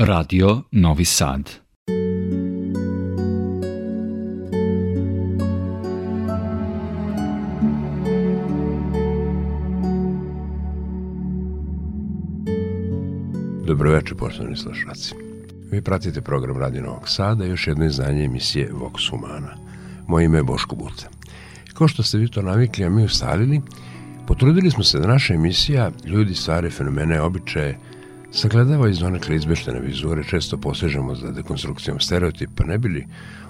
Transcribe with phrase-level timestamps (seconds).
[0.00, 1.50] Radio Novi Sad.
[13.66, 15.14] Dobroveče, poštovani slušalci.
[15.70, 19.56] Vi pratite program Radio Novog Sada i još jedno izdanje emisije Vox Humana.
[20.06, 21.08] Moje ime je Boško Buta.
[21.74, 23.60] Kao što ste vi to navikli, a mi ustalili,
[24.26, 27.78] potrudili smo se da naša emisija ljudi, stvari, fenomene, običaje,
[28.32, 33.06] sagledava iz donekle izbeštene vizure, često posežemo za dekonstrukcijom stereotipa, ne bili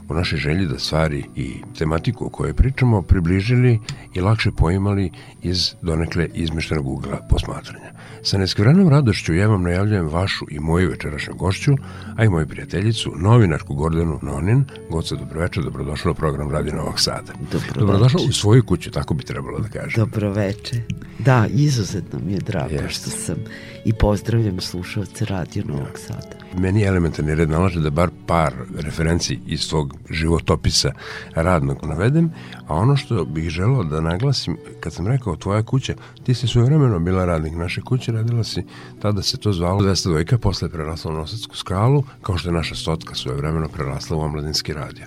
[0.08, 3.80] u našoj želji da stvari i tematiku o kojoj pričamo približili
[4.14, 5.10] i lakše poimali
[5.42, 7.92] iz donekle izmeštenog ugla posmatranja.
[8.22, 11.72] Sa neskrenom radošću ja vam najavljujem vašu i moju večerašnju gošću,
[12.16, 14.64] a i moju prijateljicu, novinarku Gordanu Nonin.
[14.90, 17.32] Goca, dobroveče, dobrodošla u program Radio Novog Sada.
[17.52, 17.78] Dobroveče.
[17.80, 20.04] Dobrodošla u svoju kuću, tako bi trebalo da kažem.
[20.04, 20.82] Dobroveče.
[21.18, 22.88] Da, izuzetno mi je drago Jeste.
[22.88, 23.36] što sam
[23.84, 26.38] i pozdravljam slušalce Radio Novog Sada.
[26.58, 30.92] Meni elementarni red nalaže da bar par referenci iz tvog životopisa
[31.34, 32.30] radnog navedem,
[32.66, 36.98] a ono što bih želeo da naglasim, kad sam rekao tvoja kuća, ti si svojevremeno
[36.98, 38.64] bila radnik naše kuće, radila si,
[39.02, 42.74] tada se to zvalo 200 dvojka, posle prerasla u Nosatsku skalu, kao što je naša
[42.74, 45.06] stotka svojevremeno prerasla u omladinski radio.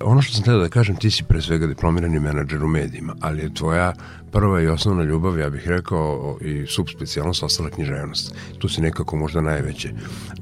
[0.00, 3.42] Ono što sam htio da kažem, ti si pre svega diplomirani menadžer u medijima, ali
[3.42, 3.92] je tvoja
[4.32, 8.34] prva i osnovna ljubav, ja bih rekao, i subspecijalnost ostala književnost.
[8.58, 9.90] Tu si nekako možda najveće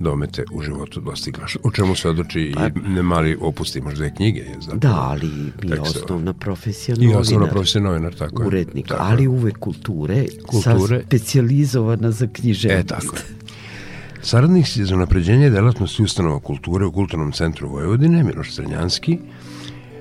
[0.01, 1.45] domete u životu dostigla.
[1.63, 2.55] O čemu se odluči i
[2.89, 4.41] ne mali opusti, možda dve knjige.
[4.41, 4.79] Je zapravo.
[4.79, 5.81] Da, ali je Tekstova.
[6.05, 7.21] osnovna profesija I novinar.
[7.21, 8.47] osnovna profesija novinar, tako je.
[8.47, 9.11] Urednik, Tako je.
[9.11, 11.01] ali uvek kulture, Kulture.
[11.01, 12.85] Sa specijalizovana za književnost.
[12.85, 13.23] E, tako je.
[14.23, 19.19] Saradnik si za unapređenje delatnosti ustanova kulture u Kulturnom centru Vojvodine, Miloš Crnjanski,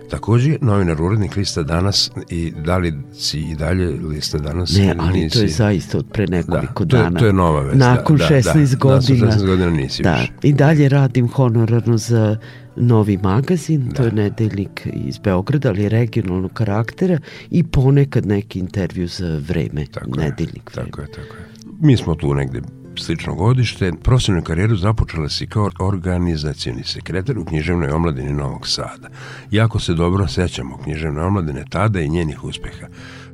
[0.06, 4.78] takođe novinar urednik lista danas i da li si i dalje lista danas?
[4.78, 5.48] Ne, ali to je nisi?
[5.48, 7.20] zaista od pre nekoliko Da, to je- dana.
[7.20, 9.20] to je nova vest, Nakon da, da, 16 da, godina.
[9.20, 10.32] nakon 16 godina nisi da, više.
[10.44, 12.38] I dalje radim honorarno za
[12.78, 17.20] novi magazin, to je nedeljnik iz Beograda, ali regionalnog karaktera
[17.52, 20.90] i ponekad neki intervju za vreme, Tako je, nedeljnik vreme.
[20.90, 21.46] Tako je, tako je.
[21.80, 22.62] Mi smo tu negde
[23.00, 23.92] slično godište.
[24.04, 29.10] Profesionalnu karijeru započela si kao organizacijni sekretar u književnoj omladini Novog Sada.
[29.52, 32.88] Jako se dobro sećamo književne omladine tada i njenih uspeha.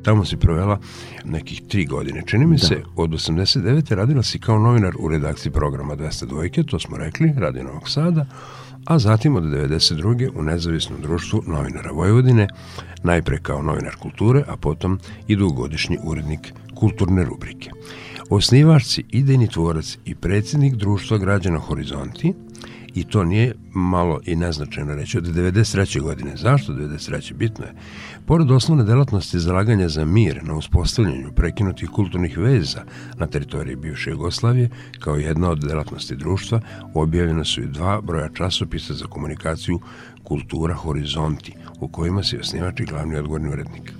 [0.03, 0.79] Tamo si provela
[1.25, 2.23] nekih tri godine.
[2.25, 3.95] Čini mi se, od 89.
[3.95, 8.25] radila si kao novinar u redakciji programa 202, to smo rekli, radi Novog Sada,
[8.85, 10.29] a zatim od 92.
[10.35, 12.47] u nezavisnom društvu novinara Vojvodine,
[13.03, 17.69] najpre kao novinar kulture, a potom i dugogodišnji urednik kulturne rubrike.
[18.31, 22.33] Osnivač si idejni tvorac i predsjednik društva građana Horizonti,
[22.95, 26.01] i to nije malo i neznačajno reći, od 93.
[26.01, 26.37] godine.
[26.37, 27.33] Zašto 93.
[27.33, 27.73] Bitno je.
[28.25, 32.83] Pored osnovne delatnosti zalaganja za mir na uspostavljanju prekinutih kulturnih veza
[33.17, 36.61] na teritoriji bivše Jugoslavije, kao jedna od delatnosti društva,
[36.93, 39.79] objavljena su i dva broja časopisa za komunikaciju
[40.23, 43.93] Kultura Horizonti, u kojima se osnivač i glavni odgovorni urednik.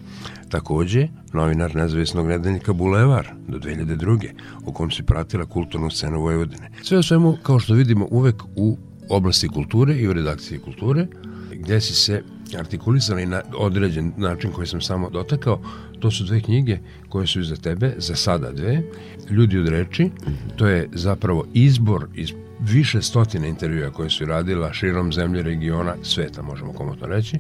[0.52, 4.30] Takođe, novinar nezavisnog nedeljnika Bulevar do 2002.
[4.66, 6.72] u kom se pratila kulturnu scenu Vojvodine.
[6.84, 8.78] Sve o svemu, kao što vidimo, uvek u
[9.10, 11.08] oblasti kulture i u redakciji kulture,
[11.52, 12.24] gde si se
[12.60, 15.62] artikulisali na određen način koji sam samo dotakao,
[16.00, 16.78] to su dve knjige
[17.10, 18.84] koje su iza tebe, za sada dve,
[19.30, 20.10] Ljudi od reči,
[20.56, 26.42] to je zapravo izbor iz više stotine intervjua koje su radila širom zemlje, regiona, sveta,
[26.42, 27.40] možemo komotno reći,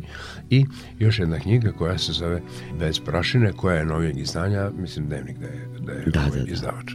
[0.50, 0.66] i
[1.00, 2.42] još jedna knjiga koja se zove
[2.80, 6.46] Bez prašine, koja je novijeg izdanja, mislim dnevnik da je, da je Da, ovaj da,
[6.46, 6.52] da.
[6.52, 6.92] izdavač.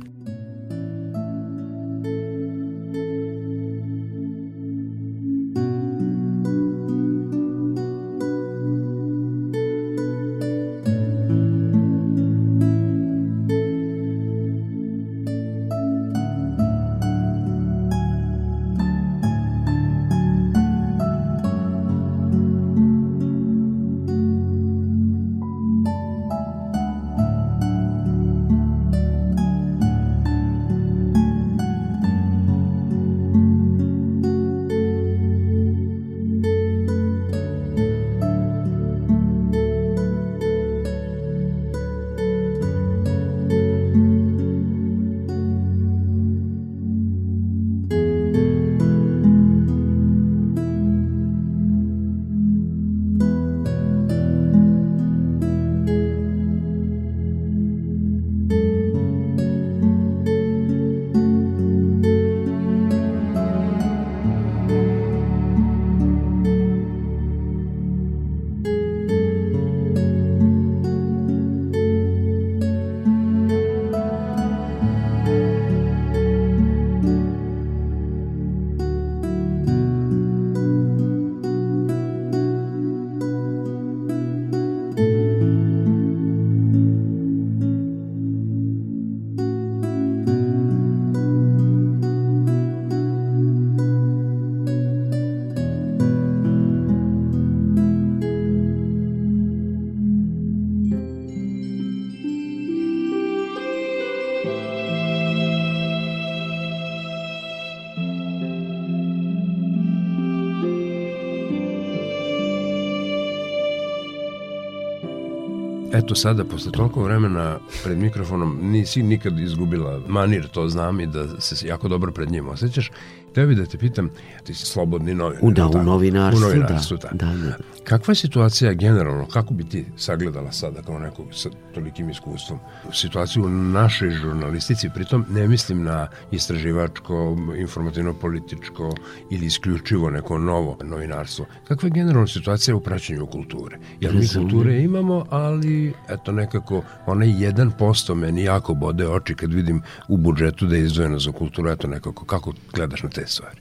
[115.99, 121.41] Eto sada, posle toliko vremena pred mikrofonom, nisi nikad izgubila manir, to znam i da
[121.41, 122.91] se jako dobro pred njim osjećaš.
[123.37, 124.11] Teo bih da te pitam,
[124.45, 125.45] ti si slobodni novinar.
[125.45, 127.09] U, da, u novinarstvu, u novinarstvu da.
[127.13, 127.57] da, da.
[127.85, 132.59] Kakva je situacija generalno, kako bi ti sagledala sada kao nekog sa tolikim iskustvom
[132.93, 138.95] situaciju u našoj žurnalistici, pritom ne mislim na istraživačko, informativno-političko
[139.31, 141.47] ili isključivo neko novo novinarstvo.
[141.69, 143.79] Kakva je generalna situacija u praćenju kulture?
[144.01, 149.83] Jer mi kulture imamo, ali eto nekako onaj 1% meni jako bode oči kad vidim
[150.09, 153.61] u budžetu da je izdvojeno za kulturu, eto nekako, kako gledaš na te stvari?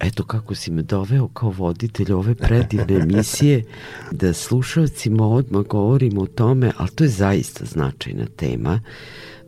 [0.00, 3.64] eto kako si me doveo kao voditelj ove predivne emisije,
[4.10, 8.80] da slušalcima odmah govorimo o tome, ali to je zaista značajna tema.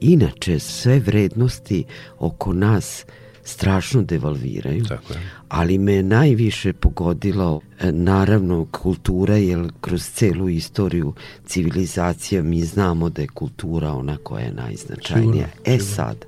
[0.00, 1.85] Inače, sve vrednosti
[2.19, 3.05] oko nas
[3.44, 5.31] strašno devalviraju, Tako je.
[5.49, 11.14] ali me najviše pogodilo e, naravno kultura, jer kroz celu istoriju
[11.47, 15.47] civilizacija mi znamo da je kultura ona koja je najznačajnija.
[15.49, 16.25] Sigurno, e sad,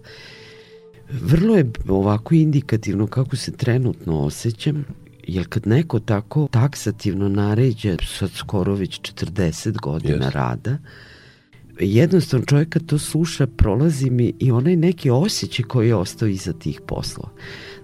[1.21, 4.85] Vrlo je ovako indikativno kako se trenutno osjećam,
[5.27, 10.31] jer kad neko tako taksativno naređe sad skoro već 40 godina yes.
[10.31, 10.79] rada,
[11.81, 16.53] jednostavno čovjek kad to sluša prolazi mi i onaj neki osjećaj koji je ostao iza
[16.53, 17.29] tih poslova.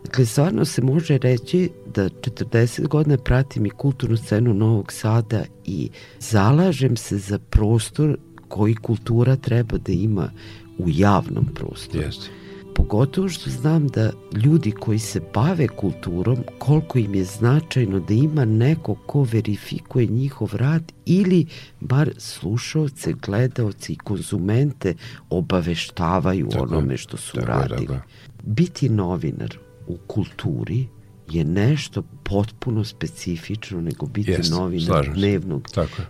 [0.04, 5.90] Dakle, stvarno se može reći da 40 godina pratim i kulturnu scenu Novog Sada i
[6.20, 8.16] zalažem se za prostor
[8.48, 10.30] koji kultura treba da ima
[10.78, 12.04] u javnom prostoru.
[12.04, 12.37] Jeste
[12.78, 14.12] pogotovo što znam da
[14.44, 20.50] ljudi koji se bave kulturom, koliko im je značajno da ima neko ko verifikuje njihov
[20.52, 21.46] rad ili
[21.80, 24.94] bar slušalce, gledaoce i konzumente
[25.30, 27.86] obaveštavaju tako, onome što su tako, radili.
[27.86, 28.08] Tako.
[28.42, 30.86] Biti novinar u kulturi
[31.30, 35.68] je nešto potpuno specifično nego biti Jest, novinar dnevnog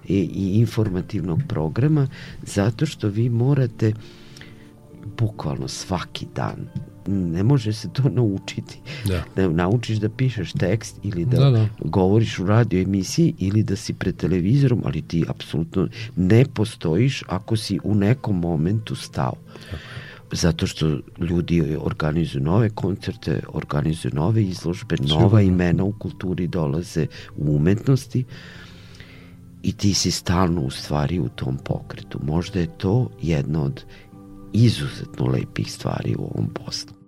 [0.08, 2.08] i, i informativnog programa
[2.42, 3.92] zato što vi morate
[5.16, 6.68] bukvalno svaki dan
[7.08, 8.78] ne može se to naučiti.
[9.06, 9.24] Da.
[9.36, 11.68] da naučiš da pišeš tekst ili da, da, da.
[11.80, 17.56] govoriš u radio emisiji ili da si pred televizorom, ali ti apsolutno ne postojiš ako
[17.56, 19.34] si u nekom momentu stao.
[20.32, 27.06] Zato što ljudi organizuju nove koncerte, organizuju nove izložbe, nova imena u kulturi dolaze
[27.36, 28.24] u umetnosti
[29.62, 32.18] i ti si stalno u stvari u tom pokretu.
[32.22, 33.84] Možda je to jedna od
[34.52, 36.98] izuzetno lepih stvari u ovom poslu.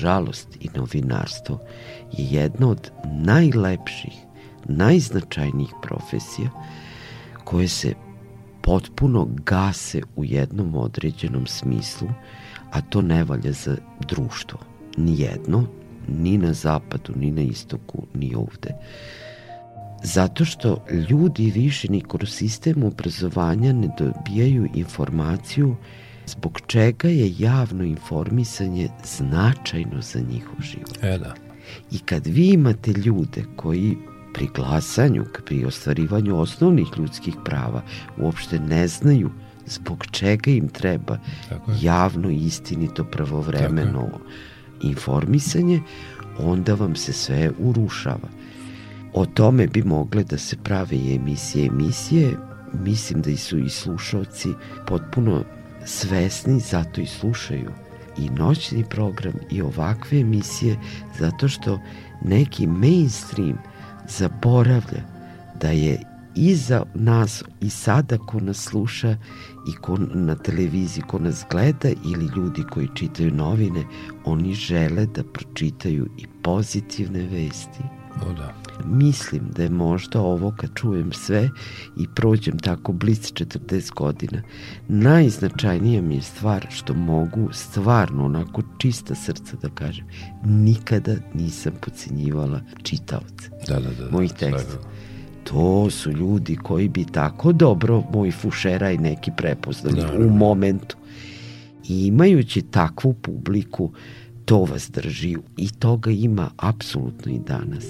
[0.00, 1.58] Nažalost i novinarstvo
[2.12, 4.12] je jedna od najlepših,
[4.64, 6.50] najznačajnijih profesija
[7.44, 7.94] koje se
[8.62, 12.08] potpuno gase u jednom određenom smislu,
[12.70, 13.76] a to ne valja za
[14.08, 14.58] društvo.
[14.96, 15.66] Nijedno,
[16.08, 18.74] ni na zapadu, ni na istoku, ni ovde.
[20.02, 25.76] Zato što ljudi više ni kroz sistem obrazovanja ne dobijaju informaciju
[26.30, 30.98] zbog čega je javno informisanje značajno za njihov život.
[31.02, 31.34] E da.
[31.90, 33.96] I kad vi imate ljude koji
[34.34, 37.82] pri glasanju, pri ostvarivanju osnovnih ljudskih prava
[38.18, 39.30] uopšte ne znaju
[39.66, 41.18] zbog čega im treba
[41.80, 44.08] javno, istinito, pravovremeno
[44.82, 45.80] informisanje,
[46.38, 48.28] onda vam se sve urušava.
[49.14, 52.36] O tome bi mogle da se prave i emisije emisije.
[52.72, 54.48] Mislim da su i slušalci
[54.86, 55.44] potpuno
[55.86, 57.70] svesni, zato i slušaju
[58.18, 60.76] i noćni program i ovakve emisije,
[61.18, 61.80] zato što
[62.24, 63.58] neki mainstream
[64.08, 65.02] zaboravlja
[65.60, 66.02] da je
[66.34, 69.16] iza nas i sada ko nas sluša
[69.68, 73.84] i ko na televiziji ko nas gleda ili ljudi koji čitaju novine,
[74.24, 77.99] oni žele da pročitaju i pozitivne vesti.
[78.28, 78.54] O da.
[78.84, 81.50] Mislim da je možda ovo kad čujem sve
[81.96, 84.42] i prođem tako blic 40 godina,
[84.88, 90.06] najznačajnija mi je stvar što mogu stvarno onako čista srca da kažem,
[90.44, 93.50] nikada nisam pocenjivala čitaoce.
[93.68, 94.76] Da, da, da, da, mojih teksta
[95.44, 100.96] to su ljudi koji bi tako dobro moj fušera i neki prepoznali da, u momentu.
[101.88, 103.92] I imajući takvu publiku,
[104.50, 107.84] to vas drži i toga ima apsolutno i danas.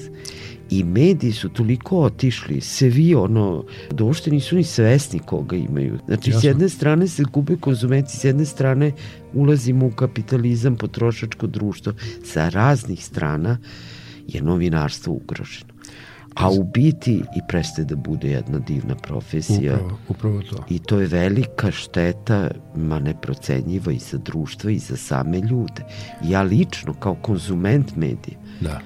[0.70, 5.98] I mediji su toliko otišli, se vi ono, da uopšte nisu ni svesni koga imaju.
[6.06, 6.40] Znači, Jasno.
[6.40, 8.92] s jedne strane se gube konzumenti, s jedne strane
[9.34, 11.92] ulazimo u kapitalizam, potrošačko društvo.
[12.24, 13.58] Sa raznih strana
[14.28, 15.69] je novinarstvo ugroženo.
[16.34, 19.74] A u biti i prestaje da bude jedna divna profesija.
[19.74, 20.64] Upravo, upravo to.
[20.68, 25.84] I to je velika šteta, ma neprocenjiva i za društvo i za same ljude.
[26.24, 28.80] Ja lično kao konzument medija da.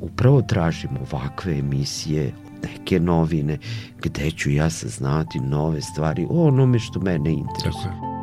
[0.00, 3.58] upravo tražim ovakve emisije, neke novine,
[4.02, 7.84] gde ću ja saznati nove stvari o onome što mene interesuje.
[7.84, 8.15] Tako je.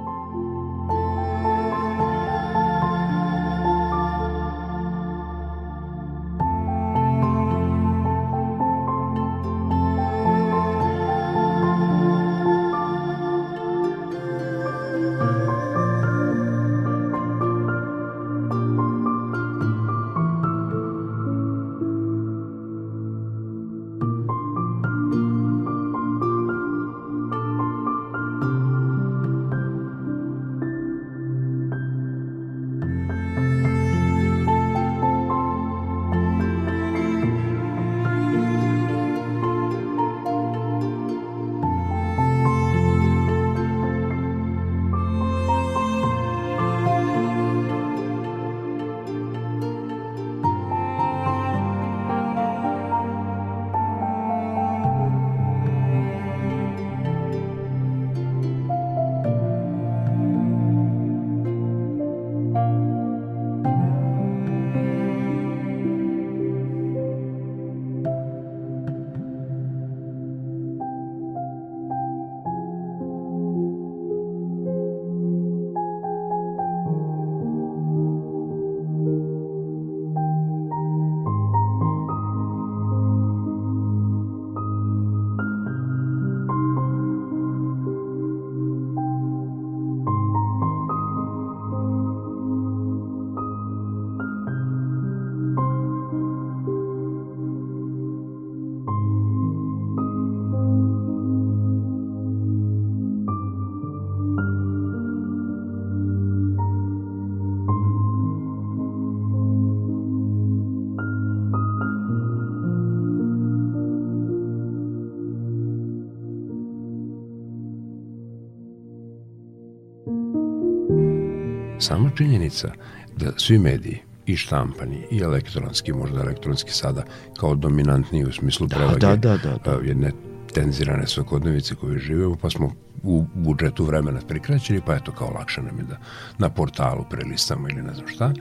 [121.84, 122.72] Sama činjenica
[123.18, 127.04] da svi mediji i štampani i elektronski, možda elektronski sada
[127.40, 129.72] kao dominantniji u smislu da, prevage da, da, da, da.
[129.72, 130.12] jedne
[130.54, 132.72] tenzirane svakodnevice koje živemo, pa smo
[133.04, 135.98] u budžetu vremena prikraćili, pa eto kao lakše nam je da
[136.38, 138.34] na portalu prelistamo ili ne znam šta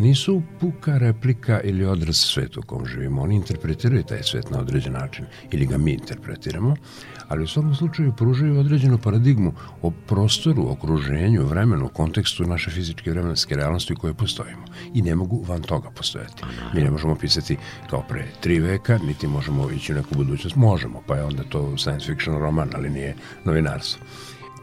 [0.00, 3.22] nisu puka replika ili odraz sveta u kom živimo.
[3.22, 6.76] Oni interpretiraju taj svet na određen način ili ga mi interpretiramo,
[7.28, 9.52] ali u svakom slučaju pružaju određenu paradigmu
[9.82, 14.64] o prostoru, okruženju, vremenu, kontekstu naše fizičke vremenske realnosti u kojoj postojimo.
[14.94, 16.42] I ne mogu van toga postojati.
[16.74, 17.56] Mi ne možemo pisati
[17.90, 20.56] kao pre tri veka, niti možemo ići u neku budućnost.
[20.56, 23.14] Možemo, pa je onda to science fiction roman, ali nije
[23.44, 24.04] novinarstvo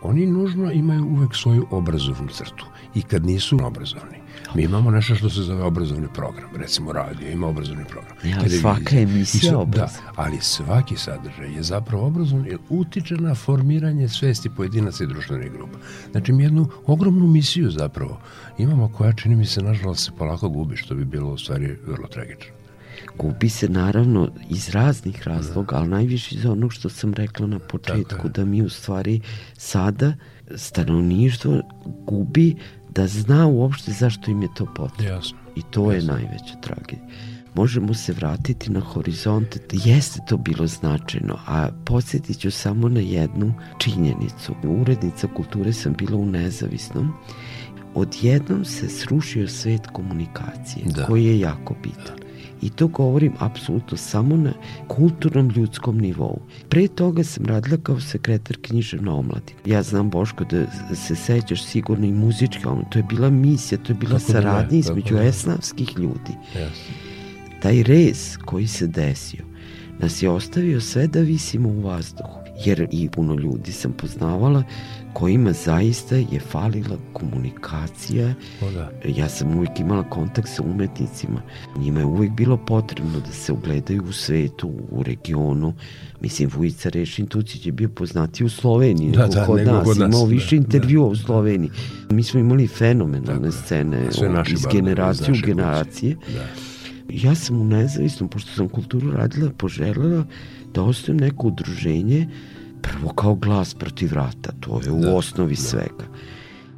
[0.02, 2.66] oni nužno imaju uvek svoju obrazovnu crtu
[2.96, 4.27] i kad nisu obrazovni.
[4.56, 8.16] Mi imamo nešto što se zove obrazovni program, recimo radio ima obrazovni program.
[8.24, 10.12] Ja, svaka emisija da, obrazovna.
[10.12, 15.52] Da, ali svaki sadržaj je zapravo obrazovni jer utiče na formiranje svesti pojedinaca i društvenih
[15.52, 15.78] grupa.
[16.12, 18.20] Znači mi jednu ogromnu misiju zapravo
[18.58, 22.08] imamo koja čini mi se nažalost se polako gubi, što bi bilo u stvari vrlo
[22.08, 22.54] tragično.
[23.18, 28.30] Gubi se naravno iz raznih razloga, ali najviše iz onog što sam rekla na početku,
[28.30, 29.22] da mi u stvari
[29.58, 30.14] sada
[30.56, 32.56] stanovništvo gubi
[32.98, 35.14] da zna uopšte zašto im je to potrebno.
[35.16, 35.38] Jasno.
[35.56, 36.14] I to Jasno.
[36.14, 37.08] je najveća tragedija.
[37.54, 43.54] Možemo se vratiti na horizonte, jeste to bilo značajno, a podsjetit ću samo na jednu
[43.78, 44.56] činjenicu.
[44.82, 47.14] Urednica kulture sam bila u nezavisnom
[47.96, 51.06] odjednom se srušio svet komunikacije, Da.
[51.06, 52.27] koji je jako bitan.
[52.62, 54.54] I to govorim apsolutno samo na
[54.88, 56.40] kulturnom ljudskom nivou.
[56.70, 59.60] Pre toga sam radila kao sekretar književna omladina.
[59.66, 62.90] Ja znam, Boško, da se sećaš sigurno i muzičke omladine.
[62.92, 65.28] To je bila misija, to je bila Kako da ne, saradnja kako između da ne.
[65.28, 66.34] esnavskih ljudi.
[66.56, 66.94] Jasno.
[67.62, 69.44] Taj rez koji se desio
[70.00, 72.38] nas je ostavio sve da visimo u vazduhu.
[72.66, 74.64] Jer i puno ljudi sam poznavala
[75.18, 78.34] kojima zaista je falila komunikacija.
[78.62, 78.92] O da.
[79.08, 81.42] Ja sam uvijek imala kontakt sa umetnicima.
[81.78, 85.74] Njima je uvijek bilo potrebno da se ugledaju u svetu, u regionu.
[86.22, 89.84] Mislim, Vujica Rešin Tucić je bio poznati u Sloveniji Da, nego da, kod nego nas.
[89.84, 90.56] kod nas, Imao da, više da.
[90.58, 91.70] intervjua u Sloveniji.
[92.10, 93.52] Mi smo imali fenomenalne Tako je.
[93.54, 95.46] scene Sve o- naši iz generacije u kuće.
[95.46, 96.16] generacije.
[96.28, 96.46] Da.
[97.12, 100.26] Ja sam u nezavisnom, pošto sam kulturu radila, poželjela
[100.74, 102.28] da ostavim neko udruženje
[102.82, 105.62] prvo kao glas protiv rata, to je u Da, osnovi da.
[105.62, 106.06] svega.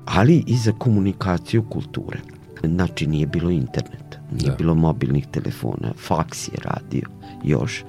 [0.06, 2.20] Ali i za komunikaciju kulture.
[2.64, 4.56] Znači nije bilo interneta, nije Da.
[4.56, 7.02] bilo mobilnih telefona, faks je radio
[7.44, 7.84] još.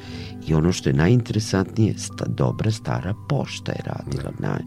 [0.47, 4.33] I ono što je najinteresantnije, sta, dobra stara pošta je radila.
[4.39, 4.59] Na,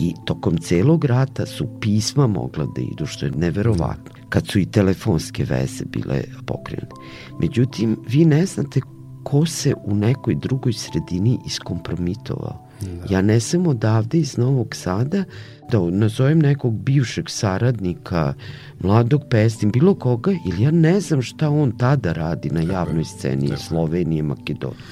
[0.00, 4.12] I tokom celog rata su pisma mogla da idu, što je neverovatno.
[4.28, 6.94] Kad su i telefonske veze bile pokrenute.
[7.40, 8.80] Međutim, vi ne znate
[9.22, 12.65] ko se u nekoj drugoj sredini iskompromitovao.
[13.10, 15.24] Ja ne sam odavde iz Novog Sada
[15.70, 18.34] da nazovem nekog bivšeg saradnika,
[18.80, 23.48] mladog pestim, bilo koga, ili ja ne znam šta on tada radi na javnoj sceni
[23.48, 23.66] tako je.
[23.66, 24.82] Slovenije, Makedonije.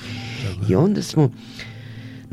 [0.68, 1.30] I onda smo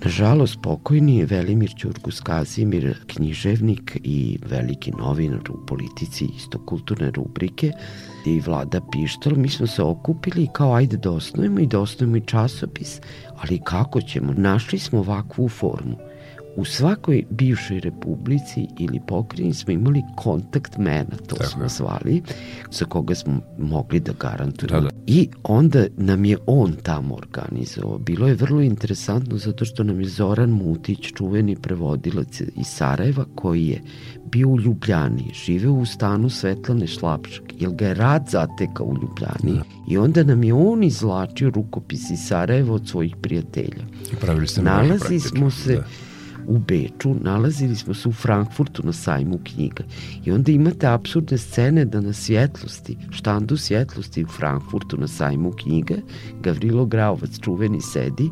[0.04, 7.72] Nažalost, pokojni Velimir Ćurgus Kazimir, književnik i veliki novinar u politici isto kulturne rubrike
[8.26, 12.26] i Vlada Pištol, mi smo se okupili kao ajde da osnovimo i da osnovimo i
[12.26, 13.02] časopis,
[13.38, 14.34] ali kako ćemo?
[14.34, 15.98] Našli smo ovakvu formu.
[16.56, 22.22] U svakoj bivšoj republici ili pokrajini smo imali kontakt mena, to Tako smo zvali,
[22.72, 24.82] za koga smo mogli da garantujemo.
[24.82, 24.96] Da, da.
[25.08, 27.98] I onda nam je on tamo organizovao.
[27.98, 33.68] Bilo je vrlo interesantno zato što nam je Zoran Mutić, čuveni prevodilac iz Sarajeva, koji
[33.68, 33.82] je
[34.32, 39.62] bio u Ljubljani, živeo u stanu Svetlane Šlapšak, jer ga je rad zatekao u Ljubljani.
[39.88, 43.84] I onda nam je on izvlačio rukopis iz Sarajeva od svojih prijatelja.
[44.14, 45.84] I pravili ste praktično, smo se da.
[46.48, 49.84] u Beču, nalazili smo se u Frankfurtu na sajmu knjiga.
[50.26, 55.96] I onda imate absurdne scene da na svjetlosti, štandu svjetlosti u Frankfurtu na sajmu knjiga,
[56.42, 58.30] Gavrilo Graovac čuveni sedi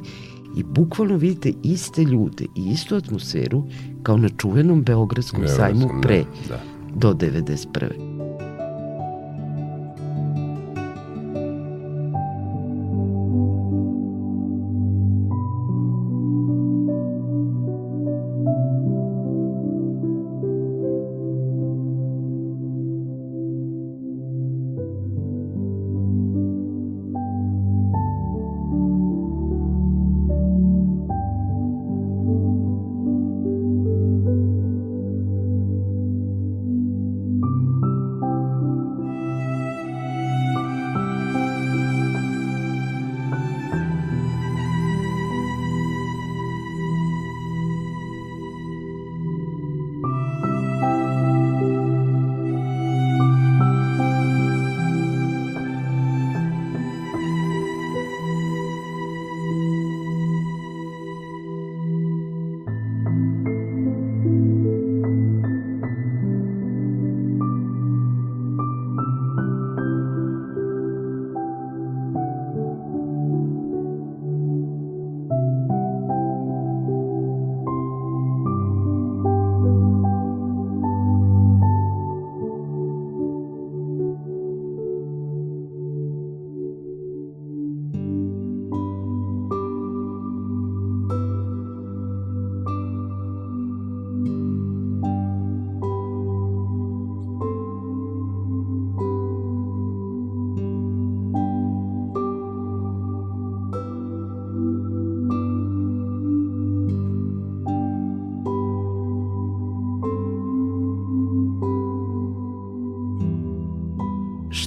[0.57, 3.63] i bukvalno vidite iste ljude i istu atmosferu
[4.03, 6.61] kao na čuvenom Beogradskom sajmu pre, Da, da.
[6.95, 8.18] do 91.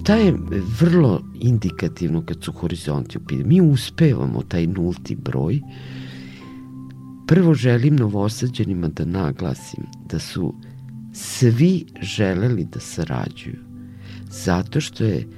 [0.03, 0.35] šta je
[0.81, 3.47] vrlo indikativno kad su horizonti u pitanju?
[3.47, 5.61] Mi uspevamo taj nulti broj.
[7.27, 10.55] Prvo želim novosađenima da naglasim da su
[11.13, 13.59] svi želeli da sarađuju.
[14.31, 15.29] Zato što je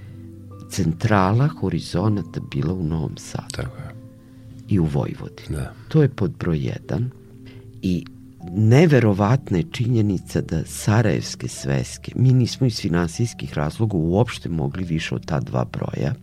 [0.71, 3.55] centrala horizonata bila u Novom Sadu.
[3.57, 3.95] Tako je.
[4.69, 5.49] I u Vojvodini.
[5.51, 5.75] Da.
[5.89, 7.11] To je pod broj jedan.
[7.83, 8.05] I
[8.53, 15.27] neverovatna je činjenica da Sarajevske sveske, mi nismo iz finansijskih razloga uopšte mogli više od
[15.27, 16.15] ta dva broja,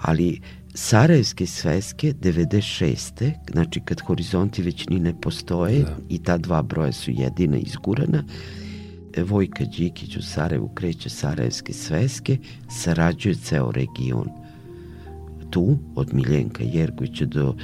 [0.00, 0.40] ali
[0.74, 3.32] Sarajevske sveske 96.
[3.52, 5.96] znači kad horizonti već ni ne postoje da.
[6.08, 8.24] i ta dva broja su jedina izgurana,
[9.16, 12.38] Vojka Đikić u Sarajevu kreće Sarajevske sveske,
[12.70, 14.28] sarađuje ceo region.
[15.50, 17.54] Tu, od Miljenka Jergovića do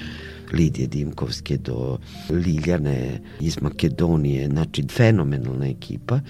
[0.52, 1.98] Lidije Dimkovske do
[2.30, 6.20] Liljane iz Makedonije, znači fenomenalna ekipa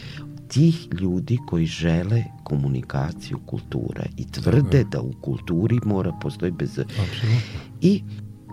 [0.48, 6.78] tih ljudi koji žele komunikaciju kultura i tvrde da u kulturi mora postoji bez...
[6.78, 7.60] Absolutno.
[7.80, 8.02] I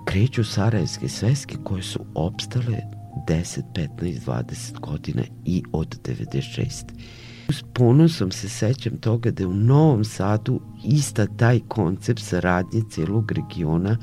[0.05, 2.77] kreću Sarajevske sveske koje su opstale
[3.27, 6.83] 10, 15, 20 godina i od 96.
[7.49, 13.31] S ponosom se sećam toga da je u Novom Sadu ista taj koncept saradnje celog
[13.31, 13.97] regiona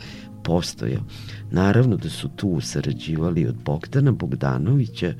[0.44, 1.02] postojao.
[1.50, 5.14] Naravno da su tu sarađivali od Bogdana Bogdanovića,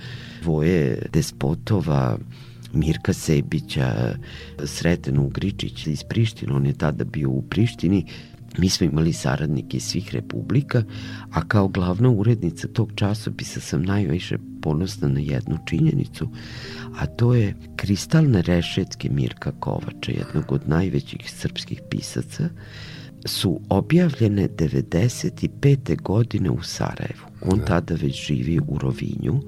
[0.45, 2.19] Voje Despotova,
[2.73, 4.15] Mirka Sebića,
[4.65, 8.07] Sreten Ugričić iz Prištine, on je tada bio u Prištini,
[8.59, 10.83] Mi smo imali saradnike iz svih republika,
[11.31, 16.29] a kao glavna urednica tog časopisa sam najviše ponosna na jednu činjenicu,
[16.99, 22.49] a to je kristalne rešetke Mirka Kovača, jednog od najvećih srpskih pisaca,
[23.25, 26.03] su objavljene 95.
[26.03, 27.27] godine u Sarajevu.
[27.43, 27.65] On da.
[27.65, 29.41] tada već živi u Rovinju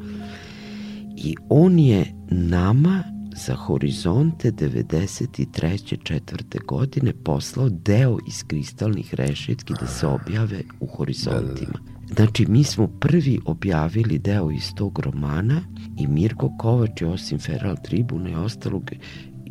[1.16, 3.04] i on je nama
[3.36, 6.02] za Horizonte 93.
[6.02, 11.72] četvrte godine poslao deo iz kristalnih rešetki da se objave u Horizontima.
[11.72, 12.14] Da, da, da.
[12.14, 15.60] Znači, mi smo prvi objavili deo iz tog romana
[15.98, 18.90] i Mirko Kovač, osim Feral Tribuna i ostalog,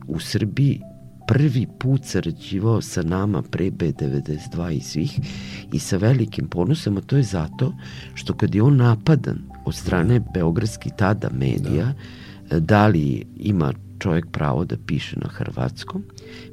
[0.07, 0.81] u Srbiji
[1.31, 5.19] prvi put sarađivao sa nama pre B92 i svih
[5.73, 7.73] i sa velikim ponosom, a to je zato
[8.13, 11.93] što kad je on napadan od strane beogradskih tada medija,
[12.49, 16.03] da, da li ima čovjek pravo da piše na hrvatskom.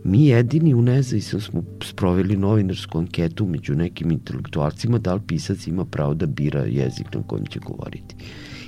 [0.04, 5.84] Mi jedini u nezavisnom smo sproveli novinarsku anketu među nekim intelektualcima da li pisac ima
[5.84, 8.14] pravo da bira jezik na kojem će govoriti.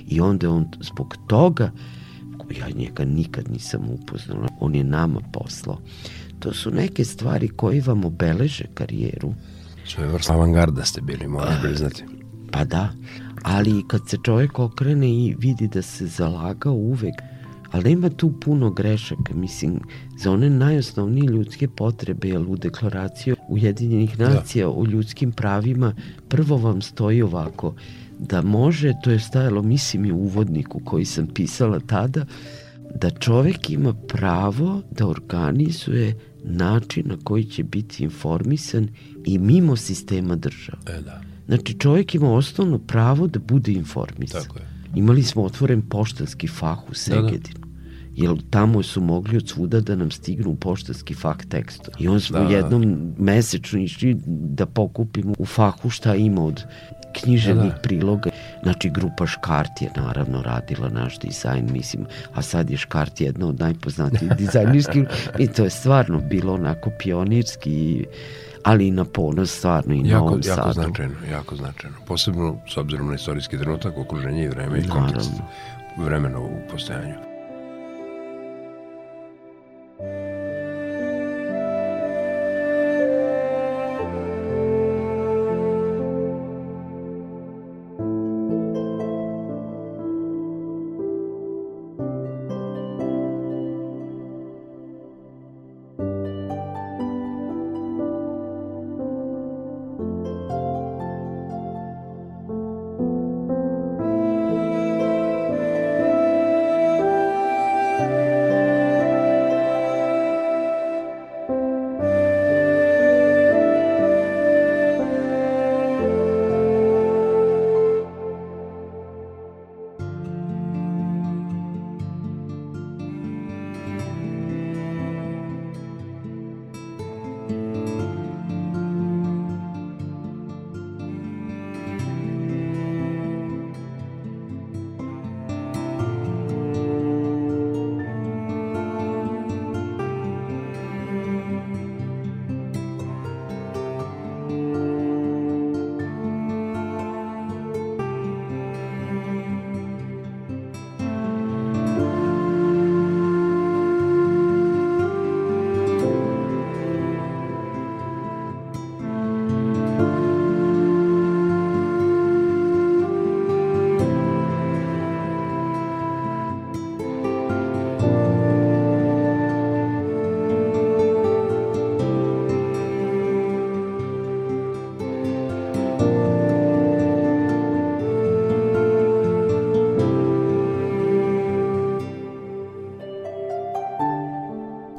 [0.07, 1.71] I onda on zbog toga
[2.51, 5.77] ja njega nikad nisam upoznala, on je nama poslao.
[6.39, 9.33] To su neke stvari koji vam obeleže karijeru.
[9.85, 12.03] Sve vrsta avangarda ste bili, moram priznati.
[12.51, 12.89] Pa da,
[13.43, 17.13] ali kad se čovjek okrene i vidi da se zalagao uvek,
[17.71, 19.79] ali ima tu puno grešaka, mislim,
[20.17, 24.29] za one najosnovnije ljudske potrebe, jer u deklaraciji Ujedinjenih da.
[24.29, 24.71] nacija da.
[24.71, 25.93] o ljudskim pravima
[26.29, 27.75] prvo vam stoji ovako,
[28.21, 32.25] da može, to je stajalo mislim i u uvodniku koji sam pisala tada,
[32.95, 38.87] da čovek ima pravo da organizuje način na koji će biti informisan
[39.25, 40.77] i mimo sistema države.
[40.87, 41.21] E, da.
[41.47, 44.41] Znači čovjek ima osnovno pravo da bude informisan.
[44.41, 44.67] Tako je.
[44.95, 47.59] Imali smo otvoren poštanski fah u Segedinu.
[47.59, 47.70] Da, da
[48.21, 51.91] jer tamo su mogli od svuda da nam stignu poštanski fak teksto.
[51.99, 53.23] I on smo da, jednom da.
[53.23, 56.63] mesečno išli da pokupimo u fahu šta ima od
[57.13, 57.81] književnih da, da.
[57.81, 58.29] priloga.
[58.63, 63.59] Znači, grupa Škart je naravno radila naš dizajn, mislim, a sad je Škart jedna od
[63.59, 65.03] najpoznatijih dizajnirskih
[65.39, 68.05] i to je stvarno bilo onako pionirski
[68.63, 70.73] ali i na ponos stvarno i jako, na ovom jako sadu.
[70.73, 71.97] značajno, jako značajno.
[72.07, 75.31] Posebno s obzirom na istorijski trenutak, okruženje i vreme i kontekst
[75.97, 77.30] vremena u postojanju.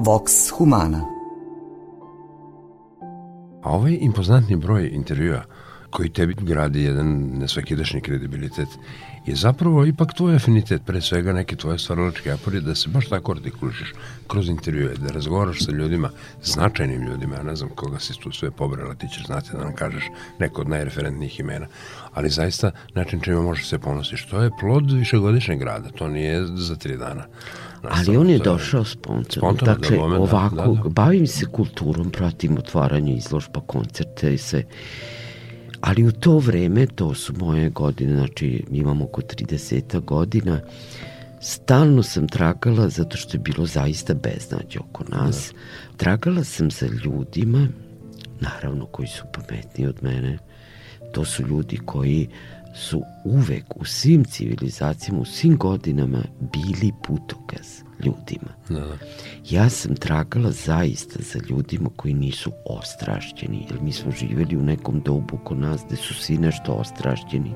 [0.05, 1.05] Vox Humana.
[3.63, 5.43] A ovaj impozantni broj intervjua
[5.89, 8.67] koji tebi gradi jedan nesvakidašnji kredibilitet
[9.25, 13.31] je zapravo ipak tvoj afinitet, pre svega neke tvoje stvaralačke apore, da se baš tako
[13.31, 13.93] artikulišeš
[14.27, 16.09] kroz intervjue, da razgovaraš sa ljudima,
[16.43, 19.75] značajnim ljudima, ja ne znam koga si tu sve pobrala, ti ćeš znati da nam
[19.75, 20.03] kažeš
[20.39, 21.67] neko od najreferentnijih imena,
[22.13, 24.25] ali zaista način čima možeš se ponosiš.
[24.25, 27.23] To je plod višegodišnjeg rada, to nije za tri dana.
[27.83, 30.89] Ali on je došao spontano dakle, da, ovako, da, da.
[30.89, 34.63] bavim se kulturom, pratim otvaranje izložba, koncerte i sve.
[35.81, 40.59] Ali u to vreme, to su moje godine, znači imam oko 30 godina,
[41.41, 45.53] stalno sam tragala zato što je bilo zaista beznađe oko nas.
[45.53, 45.97] Da.
[45.97, 47.67] Tragala sam za ljudima,
[48.39, 50.37] naravno koji su pametniji od mene.
[51.11, 52.27] To su ljudi koji
[52.73, 57.67] su uvek u svim civilizacijama, u svim godinama bili putokaz
[58.05, 58.49] ljudima.
[58.69, 58.97] Da, da.
[59.49, 65.01] Ja sam tragala zaista za ljudima koji nisu ostrašćeni, jer mi smo živeli u nekom
[65.01, 67.51] dobu oko nas gde su svi nešto ostrašćeni.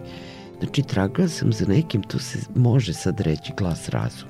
[0.60, 4.30] Znači, tragala sam za nekim, to se može sad reći glas razum.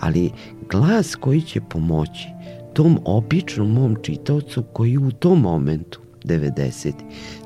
[0.00, 0.30] Ali
[0.70, 2.28] glas koji će pomoći
[2.74, 6.92] tom običnom mom čitaocu koji u tom momentu, 90.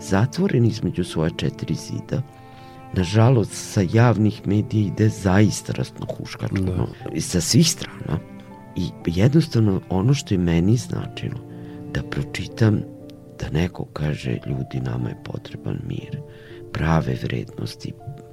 [0.00, 2.22] zatvoren između svoja četiri zida,
[2.96, 6.56] nažalost, sa javnih medija ide zaista rastnohuškačko.
[6.56, 7.20] Da.
[7.20, 8.18] Sa svih strana.
[8.76, 11.40] I jednostavno ono što je meni značilo,
[11.94, 12.80] da pročitam
[13.40, 16.20] da neko kaže ljudi nama je potreban mir,
[16.72, 17.92] prave vrednosti,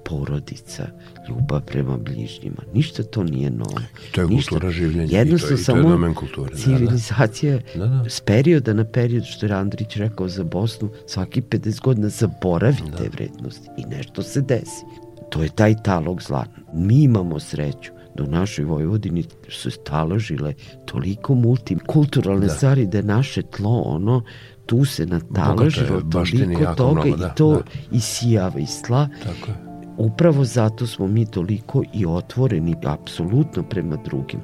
[0.09, 0.87] porodica,
[1.29, 2.63] ljubav prema bližnjima.
[2.73, 3.81] Ništa to nije novo.
[4.11, 4.49] To je Ništa.
[4.49, 6.55] kultura življenja Jednostavno i to, je, i to je domen kulture.
[6.55, 7.87] Civilizacija da, da.
[7.87, 8.09] da.
[8.09, 12.97] s perioda na period, što je Andrić rekao za Bosnu, svaki 50 godina zaboravi da.
[12.97, 14.85] te vrednosti i nešto se desi.
[15.29, 16.45] To je taj talog zla.
[16.73, 20.53] Mi imamo sreću da u našoj Vojvodini su staložile
[20.85, 22.53] toliko multikulturalne da.
[22.53, 24.23] stvari da je naše tlo ono
[24.65, 27.97] tu se nataložilo toliko toga mnogo, da, i to da.
[27.97, 29.68] isijava iz tla Tako je
[29.99, 34.39] Upravo zato smo mi toliko i otvoreni apsolutno prema drugim.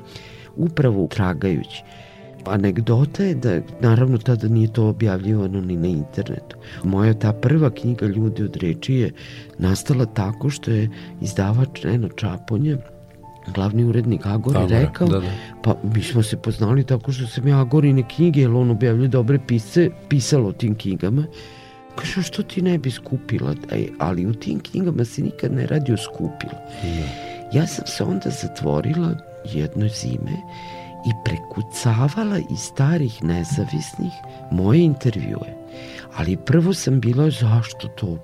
[0.55, 1.83] Upravo tragajući.
[2.45, 6.57] Anegdota je da, naravno, tada nije to objavljivano ni na internetu.
[6.83, 9.11] Moja ta prva knjiga Ljudi od reči je
[9.57, 10.89] nastala tako što je
[11.21, 12.77] izdavač Neno Čaponje
[13.53, 15.31] glavni urednik Agore Agora, rekao, da, da.
[15.63, 19.39] pa mi smo se poznali tako što sam ja Agorine knjige, jer on objavljuje dobre
[19.47, 21.25] pisce, pisalo o tim knjigama
[21.95, 23.55] Kaže, što ti ne bi skupila?
[23.99, 26.61] Ali u tim knjigama se nikad ne radi o skupila.
[27.53, 29.11] Ja sam se onda zatvorila
[29.53, 30.37] jedno zime
[31.05, 34.13] i prekucavala iz starih nezavisnih
[34.51, 35.54] moje intervjue.
[36.15, 38.17] Ali prvo sam bila, zašto to?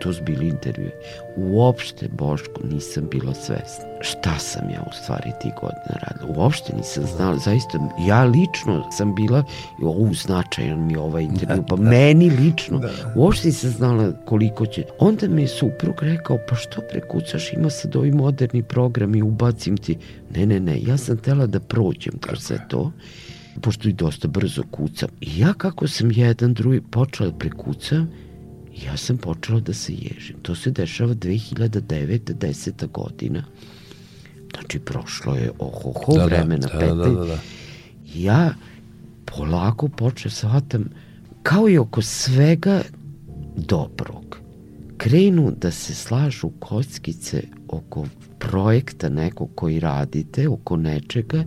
[0.00, 0.90] To su bili intervjue.
[1.36, 3.84] Uopšte, Boško, nisam bila svesna.
[4.00, 6.38] Šta sam ja u stvari ti godine radila?
[6.38, 9.44] Uopšte nisam znala, zaista, ja lično sam bila,
[9.82, 12.90] u značajan mi ovaj intervju, pa meni lično, da.
[13.16, 14.84] uopšte nisam znala koliko će.
[14.98, 19.98] Onda mi je suprug rekao, pa što prekucaš, ima sad ovi moderni programi, ubacim ti.
[20.34, 22.92] Ne, ne, ne, ja sam tela da prođem kroz sve to
[23.60, 25.08] pošto i dosta brzo kucam.
[25.20, 28.10] I ja kako sam jedan drugi počela da prekucam,
[28.84, 30.36] ja sam počela da se ježim.
[30.42, 32.34] To se dešava 2009.
[32.34, 32.88] 10.
[32.88, 33.44] godina.
[34.52, 36.88] Znači, prošlo je ohoho da, da vremena, da, 15.
[36.88, 37.38] Da, da, da, da.
[38.14, 38.54] Ja
[39.24, 40.84] polako počeo shvatam,
[41.42, 42.82] kao i oko svega
[43.56, 44.38] dobrog,
[44.96, 48.06] krenu da se slažu kockice oko
[48.38, 51.44] projekta nekog koji radite, oko nečega,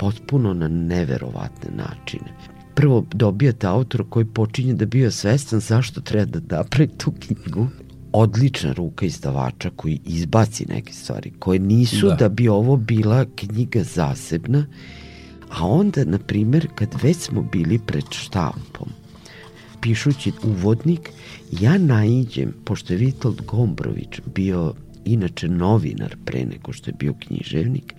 [0.00, 2.36] potpuno na neverovatne načine.
[2.74, 7.66] Prvo dobijate autora koji počinje da bio svestan zašto treba da napravi tu knjigu.
[8.12, 13.82] Odlična ruka izdavača koji izbaci neke stvari koje nisu da, da bi ovo bila knjiga
[13.82, 14.66] zasebna,
[15.50, 18.88] a onda, na primer, kad već smo bili pred štampom,
[19.80, 21.10] pišući uvodnik,
[21.60, 27.94] ja naiđem, pošto je Vitold Gombrović bio inače novinar pre nego što je bio književnik,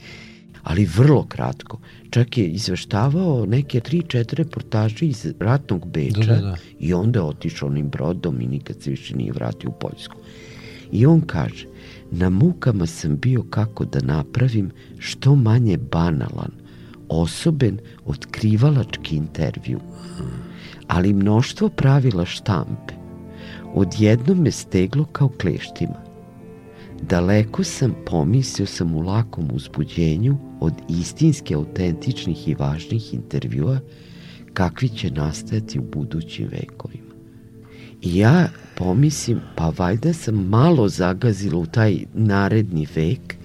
[0.64, 1.80] ali vrlo kratko.
[2.10, 6.56] Čak je izveštavao neke tri, četiri reportaže iz ratnog Beča da, da, da.
[6.80, 10.16] i onda je otišao onim brodom i nikad se više nije vratio u Poljsku.
[10.92, 11.66] I on kaže,
[12.12, 16.52] na mukama sam bio kako da napravim što manje banalan,
[17.10, 19.80] osoben, otkrivalački intervju.
[20.88, 22.94] Ali mnoštvo pravila štampe
[23.74, 26.02] odjednom me steglo kao kleštima.
[27.02, 33.80] Daleko sam, pomislio sam u lakom uzbuđenju od istinske, autentičnih i važnih intervjua
[34.54, 37.12] kakvi će nastajati u budućim vekovima.
[38.02, 43.36] I ja pomislim, pa valjda sam malo zagazila u taj naredni vek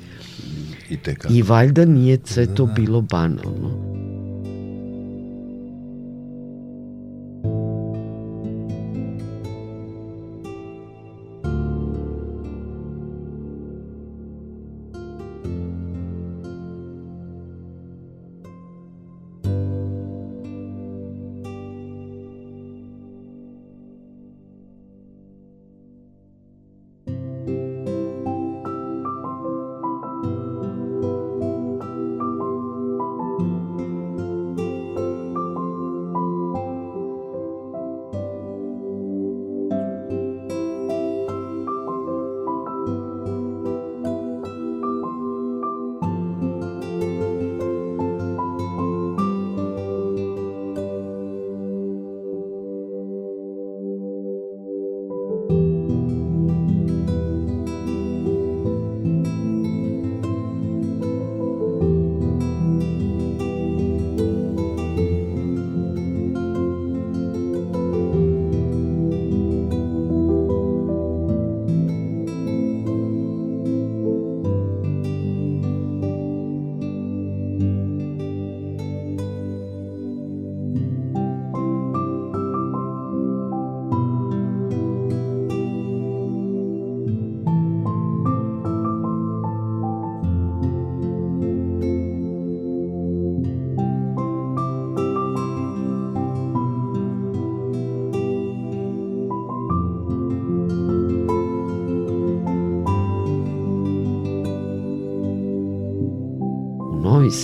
[0.90, 0.98] i,
[1.31, 3.86] i valjda nije sve to bilo banalno.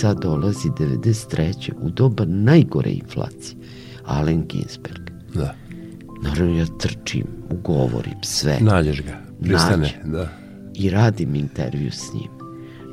[0.03, 1.71] Sad dolazi 93.
[1.81, 3.55] u doba najgore inflacije.
[4.05, 5.09] Allen Ginsberg.
[5.33, 5.55] Da.
[6.23, 8.57] Naravno ja trčim, ugovorim sve.
[8.61, 9.77] Nađeš ga, pristane.
[9.77, 10.11] Nađem.
[10.11, 10.29] Da.
[10.75, 12.29] I radim intervju s njim.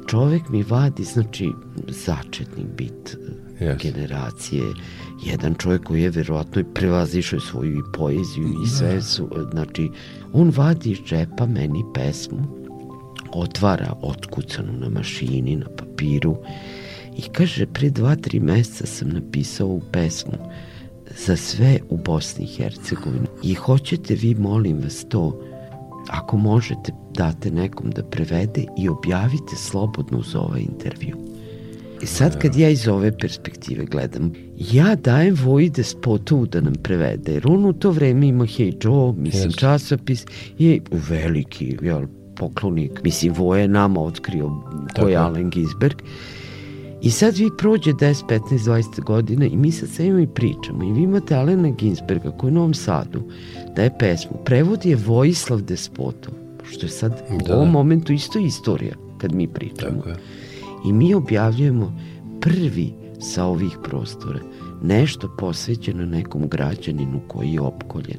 [0.09, 1.51] Čovek mi vadi, znači,
[1.89, 3.17] začetnik bit
[3.61, 3.83] Yes.
[3.83, 4.63] generacije.
[5.25, 9.91] Jedan čovjek koji je verovatno prevazišao svoju i poeziju i sve su, znači,
[10.33, 12.61] on vadi iz džepa meni pesmu,
[13.33, 16.37] otvara otkucanu na mašini, na papiru
[17.21, 20.39] i kaže, pre dva, tri meseca sam napisao ovu pesmu
[21.27, 25.41] za sve u Bosni i Hercegovini i hoćete vi, molim vas, to
[26.09, 31.17] ako možete, date nekom da prevede i objavite slobodno uz ovaj intervju.
[32.03, 34.33] I sad kad ja iz ove perspektive gledam,
[34.73, 39.13] ja dajem Vojde Spotovu da nam prevede, jer on u to vreme ima Hey Joe,
[39.13, 39.61] mislim, Jeste.
[39.61, 40.27] časopis,
[40.59, 42.07] je veliki, jel,
[42.37, 44.51] poklonik, mislim, Voje je nama otkrio
[44.95, 45.19] Tako je je.
[45.19, 46.03] Allen Ginsberg.
[47.03, 50.93] I sad vi prođe 10, 15, 20 godina i mi sad sedimo i pričamo i
[50.93, 53.23] vi imate Alena Ginsberga koji je u Novom Sadu
[53.77, 56.35] daje pesmu, prevodi je Vojislav Despotov,
[56.71, 57.73] što je sad u Da, ovom da.
[57.73, 59.97] momentu isto istorija kad mi pričamo.
[59.97, 60.17] Tako je.
[60.87, 61.99] I mi objavljujemo
[62.41, 64.41] prvi sa ovih prostora
[64.83, 68.19] nešto posvećeno nekom građaninu koji je opkoljen.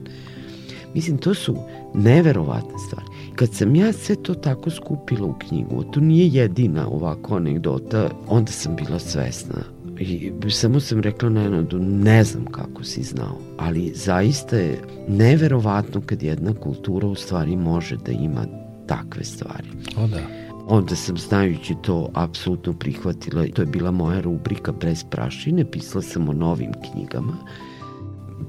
[0.93, 1.55] Mislim, to su
[1.93, 3.07] neverovatne stvari.
[3.35, 8.51] Kad sam ja sve to tako skupila u knjigu, to nije jedina ovako anegdota, onda
[8.51, 9.63] sam bila svesna
[9.99, 16.23] I samo sam rekla Nenadu, ne znam kako si znao, ali zaista je neverovatno kad
[16.23, 18.45] jedna kultura u stvari može da ima
[18.87, 19.67] takve stvari.
[19.97, 20.19] O da.
[20.67, 23.45] Onda sam znajući to apsolutno prihvatila.
[23.53, 25.71] To je bila moja rubrika Bez prašine.
[25.71, 27.33] Pisala sam o novim knjigama.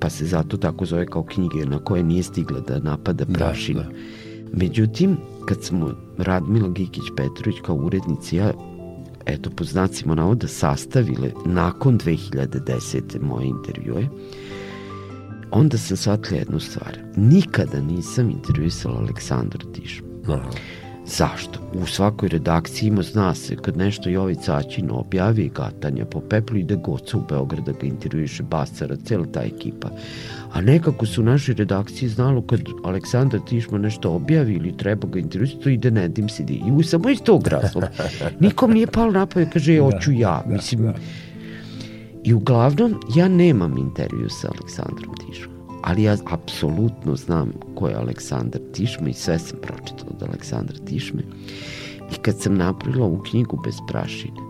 [0.00, 3.82] Pa se zato tako zove kao knjige na koje nije stigla da napada prašina.
[3.82, 3.88] da.
[4.52, 8.52] Međutim, kad smo Radmila Gikić Petrović kao urednici, ja
[9.26, 13.20] eto po znacima navoda sastavile nakon 2010.
[13.20, 14.08] moje intervjue,
[15.50, 16.98] onda sam shvatila jednu stvar.
[17.16, 20.06] Nikada nisam intervjuisala Aleksandra Tišma.
[20.26, 20.52] Naravno.
[21.06, 21.60] Zašto?
[21.82, 26.76] U svakoj redakciji ima, zna se, kad nešto Jovica Aćin objavi gatanja po peplu, ide
[26.76, 29.88] Goca u Beograd da ga intervjuiše Basara, cela ta ekipa.
[30.52, 35.18] A nekako su u našoj redakciji znalo kad Aleksandar Tišma nešto objavi ili treba ga
[35.18, 36.62] intervjuisati, to ide Nedim Sidi.
[36.68, 37.88] I u- samo iz tog razloga.
[38.40, 40.44] Nikom nije palo napad, kaže, hoću ja.
[40.46, 40.92] Mislim,
[42.24, 48.60] I uglavnom, ja nemam intervju sa Aleksandrom Tišmom, ali ja apsolutno znam ko je Aleksandar
[48.72, 51.22] Tišma i sve sam pročitala od Aleksandra Tišme.
[52.12, 54.40] I kad sam napravila ovu knjigu bez prašine,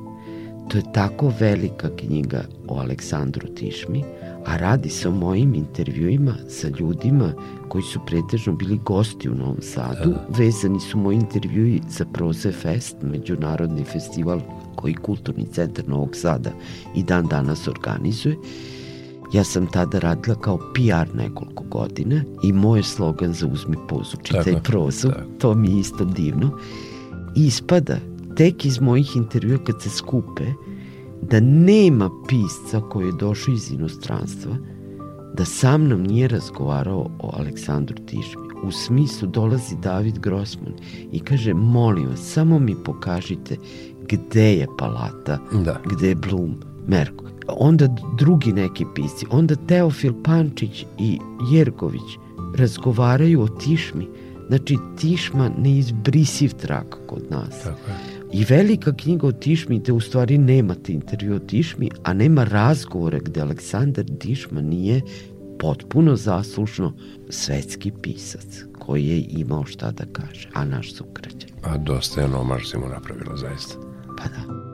[0.68, 4.04] to je tako velika knjiga o Aleksandru Tišmi,
[4.46, 7.32] a radi se o mojim intervjuima sa ljudima
[7.68, 10.14] koji su pretežno bili gosti u Novom Sadu.
[10.28, 14.40] Vezani su moji intervjui za Proze Fest, međunarodni festival
[14.76, 16.50] koji Kulturni centar Novog Sada
[16.94, 18.36] i dan danas organizuje.
[19.32, 24.44] Ja sam tada radila kao PR nekoliko godina i moj slogan za uzmi pozu, čitaj
[24.44, 25.20] Tako, prozu, tako.
[25.38, 26.50] to mi je isto divno.
[27.36, 27.96] I ispada,
[28.36, 30.44] tek iz mojih intervjua kad se skupe,
[31.22, 34.56] da nema pisca koji je došao iz inostranstva,
[35.34, 38.42] da sa mnom nije razgovarao o Aleksandru Tišmi.
[38.64, 40.72] U smislu dolazi David Grossman
[41.12, 43.56] i kaže, molim vas, samo mi pokažite
[44.08, 45.80] gde je palata, Da.
[45.90, 46.54] gde je Blum,
[46.86, 47.24] Merko.
[47.48, 47.88] Onda
[48.18, 51.18] drugi neki pisci, onda Teofil Pančić i
[51.52, 52.18] Jergović
[52.56, 54.08] razgovaraju o Tišmi.
[54.48, 57.62] Znači, Tišma neizbrisiv trak kod nas.
[57.62, 58.12] Tako je.
[58.32, 63.18] I velika knjiga o Tišmi, gde u stvari nemate intervju o Tišmi, a nema razgovora
[63.18, 65.00] gde Aleksandar Tišma nije
[65.58, 66.92] potpuno zaslužno
[67.30, 71.50] svetski pisac koji je imao šta da kaže, a naš sugrađan.
[71.62, 73.74] A dosta je omaž si mu napravila, zaista.
[74.18, 74.71] Pa da.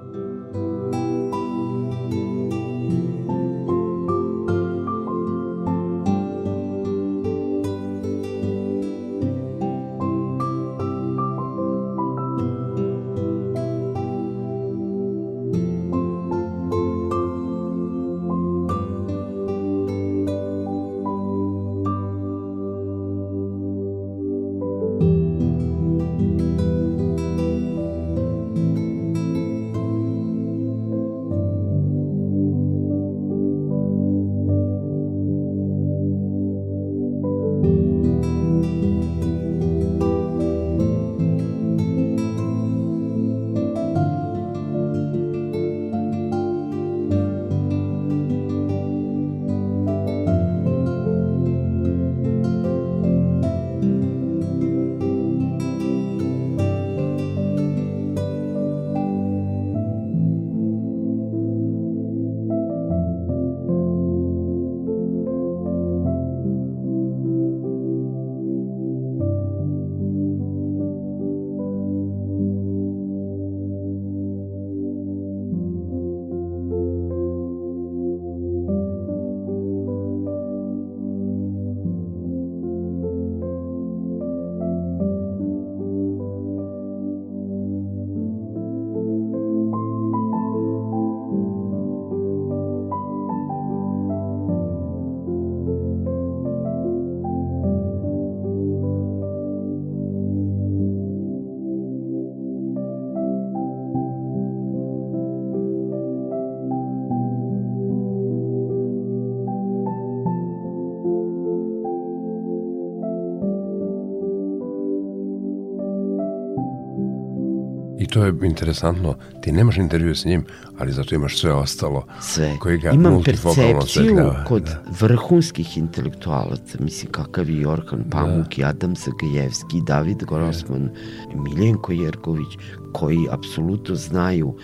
[118.19, 120.45] To je interesantno, ti nemaš intervju s njim,
[120.79, 122.07] ali zato imaš sve ostalo.
[122.21, 122.57] Sve.
[122.61, 124.45] Koji ga Imam percepciju osvetljava.
[124.45, 124.83] kod Da.
[125.01, 130.91] vrhunskih intelektualaca, mislim kakav je Jorkan Pamuk i Adam Zagajevski, David Grossman,
[131.35, 132.59] Miljenko Jerković,
[132.93, 134.55] koji apsolutno znaju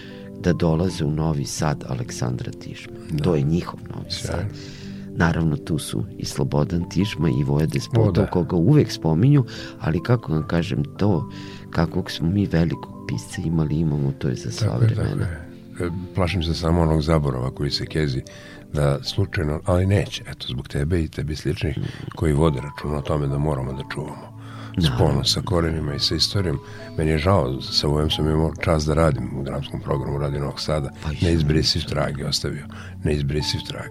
[0.41, 2.93] da dolaze u Novi Sad Aleksandra Tišma.
[3.23, 4.49] To je njihov Novi Sjajno.
[4.55, 4.84] Sad.
[5.17, 8.27] Naravno, tu su i Slobodan Tišma i Voja O, Despota, da.
[8.31, 9.45] koga uvek spominju,
[9.81, 11.31] ali kako vam kažem, to
[11.71, 15.27] kakvog smo mi velikog pisca imali, imamo, to je za sva Tako je, tako vremena.
[15.27, 15.49] je.
[15.81, 18.23] E, Plašim se samo onog zaborava koji se kezi
[18.73, 21.79] da slučajno, ali neće, eto, zbog tebe i tebi sličnih
[22.15, 24.35] koji vode računa o tome da moramo da čuvamo
[24.83, 26.59] sponu sa korenima i sa istorijom.
[26.99, 30.61] Meni je žao, sa ovim sam imao čas da radim u dramskom programu Radio Novog
[30.61, 30.91] Sada.
[31.03, 32.67] Pa Neizbrisiv trag je ostavio.
[33.05, 33.91] Neizbrisiv trag.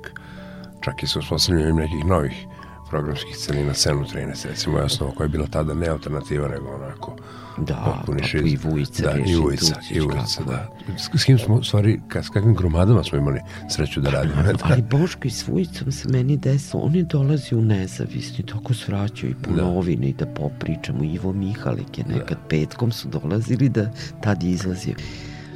[0.83, 2.45] Čak i sa uspostavljanjem nekih novih
[2.89, 7.15] programskih celina, Cenu 13, recimo je osnova koja je bila tada ne alternativa, nego onako
[7.57, 8.47] Da, potpuni šizm.
[8.47, 10.67] i Vujica da, i Vujica, i Vujica, da.
[10.97, 14.43] S, s kim smo, stvari, ka, s kakvim gromadama smo imali sreću da radimo.
[14.43, 14.53] da.
[14.61, 19.29] Ali Boško i s Vujicom se meni desilo, on je dolazi u nezavisni, tako svraćao
[19.29, 19.61] i po Da.
[19.63, 21.03] novine i da popričamo.
[21.03, 24.93] Ivo Mihalik je nekad petkom su dolazili da tad izlazio.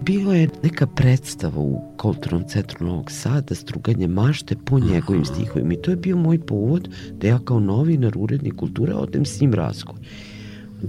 [0.01, 5.81] Bilo je neka predstava u kulturnom centru Novog Sada, struganje mašte po njegovim stihovima i
[5.81, 10.01] to je bio moj povod da ja kao novinar, urednik kulture odem s njim razgovor.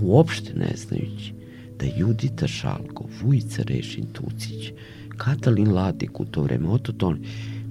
[0.00, 1.32] Uopšte ne znajući
[1.78, 4.72] da Judita Šalko, Vujica Rešin Tucić,
[5.16, 7.20] Katalin Ladik u to vreme, Oto Toni,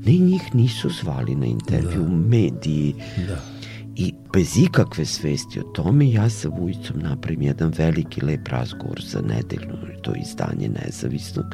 [0.05, 2.95] ne njih nisu zvali na intervju u mediji.
[3.27, 3.56] Da.
[3.99, 9.21] I bez ikakve svesti o tome ja sa Vujicom napravim jedan veliki lep razgovor za
[9.21, 11.45] nedeljno, to izdanje nezavisnog.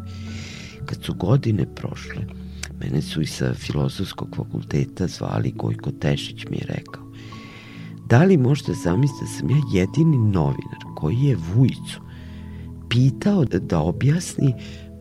[0.85, 2.25] Kad su godine prošle,
[2.79, 7.03] mene su i sa filozofskog fakulteta zvali Gojko Tešić mi je rekao
[8.13, 12.01] da li možete zamisliti da sam ja jedini novinar koji je Vujicu
[12.89, 14.53] pitao da, da objasni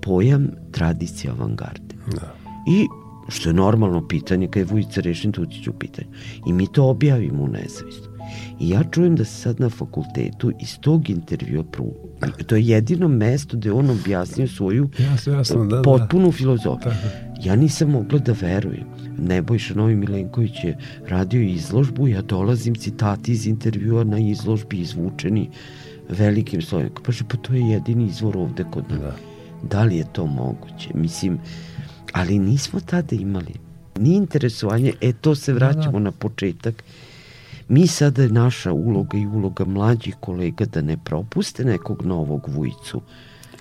[0.02, 1.94] pojam tradicije avangarde.
[2.12, 2.34] Da.
[2.66, 2.86] I
[3.28, 6.08] što je normalno pitanje kad je Vujica Rešin Tucić u pitanju.
[6.46, 8.12] I mi to objavimo u nezavisno.
[8.60, 11.92] I ja čujem da se sad na fakultetu iz tog intervjua pru...
[12.46, 15.82] To je jedino mesto gde on objasnio svoju Jasno, jasno, da, da.
[15.82, 16.92] potpunu filozofiju.
[16.92, 17.08] Tako.
[17.42, 18.84] Ja nisam mogla da verujem.
[19.18, 25.50] Nebojša Novi Milenković je radio izložbu, ja dolazim citati iz intervjua na izložbi izvučeni
[26.08, 26.90] velikim slovima.
[27.02, 29.00] Kaže, pa to je jedini izvor ovde kod nas.
[29.00, 29.14] Da.
[29.62, 30.90] Da li je to moguće?
[30.94, 31.38] Mislim,
[32.12, 36.84] ali nismo tada imali ni interesovanje, e to se vraćamo na početak.
[37.68, 43.00] Mi sada je naša uloga i uloga mlađih kolega da ne propuste nekog novog Vujicu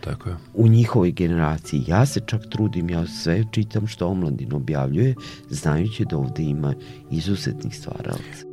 [0.01, 0.35] Tako je.
[0.53, 1.83] u njihovoj generaciji.
[1.87, 5.15] Ja se čak trudim, ja sve čitam što omladin objavljuje,
[5.49, 6.73] znajući da ovde ima
[7.11, 8.50] izuzetnih stvaralaca.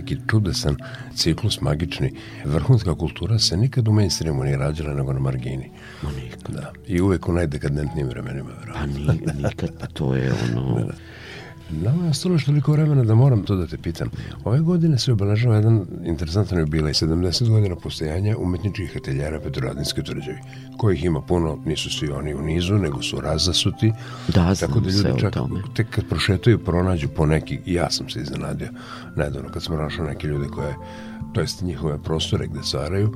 [0.00, 0.76] Neki čudesan
[1.14, 2.12] ciklus magični.
[2.44, 5.70] Vrhunska kultura se nikad u mainstreamu nije rađala nego na margini.
[6.02, 6.54] Ma nikad.
[6.54, 6.72] Da.
[6.86, 8.50] I uvek u najdekadentnijim vremenima.
[8.74, 10.74] Pa ni, nikad, pa to je ono...
[10.74, 10.92] Da, da.
[11.72, 14.08] Nama je ostalo još toliko vremena da moram to da te pitam.
[14.44, 20.38] Ove godine se obeležava jedan interesantan jubilej, 70 godina postojanja umetničkih ateljera Petroradinske tvrđavi,
[20.76, 23.92] kojih ima puno, nisu svi oni u nizu, nego su razasuti.
[24.28, 25.34] Da, znam tako da ljudi čak.
[25.76, 28.68] Tek kad prošetaju, pronađu po neki, ja sam se iznenadio,
[29.16, 30.74] nedavno kad smo našao neke ljude koje,
[31.32, 33.14] to jest njihove prostore gde stvaraju,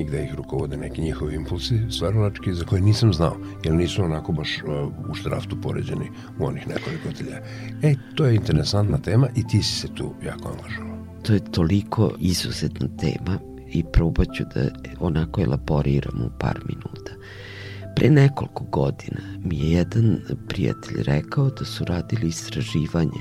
[0.00, 4.32] i gde ih rukovode neki njihovi impulsi stvaralački za koje nisam znao, jer nisu onako
[4.32, 7.36] baš uh, u štraftu poređeni u onih nekoliko atelja.
[7.82, 11.06] E, to je interesantna tema i ti si se tu jako angažovao.
[11.22, 13.38] To je toliko izuzetna tema
[13.72, 14.68] i probat ću da
[15.00, 17.12] onako elaboriram u par minuta.
[17.96, 23.20] Pre nekoliko godina mi je jedan prijatelj rekao da su radili istraživanje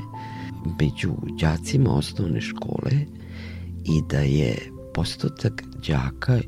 [0.82, 1.12] među
[1.42, 2.92] đacima osnovne škole
[3.86, 4.56] i da je
[4.94, 6.40] postotak đaka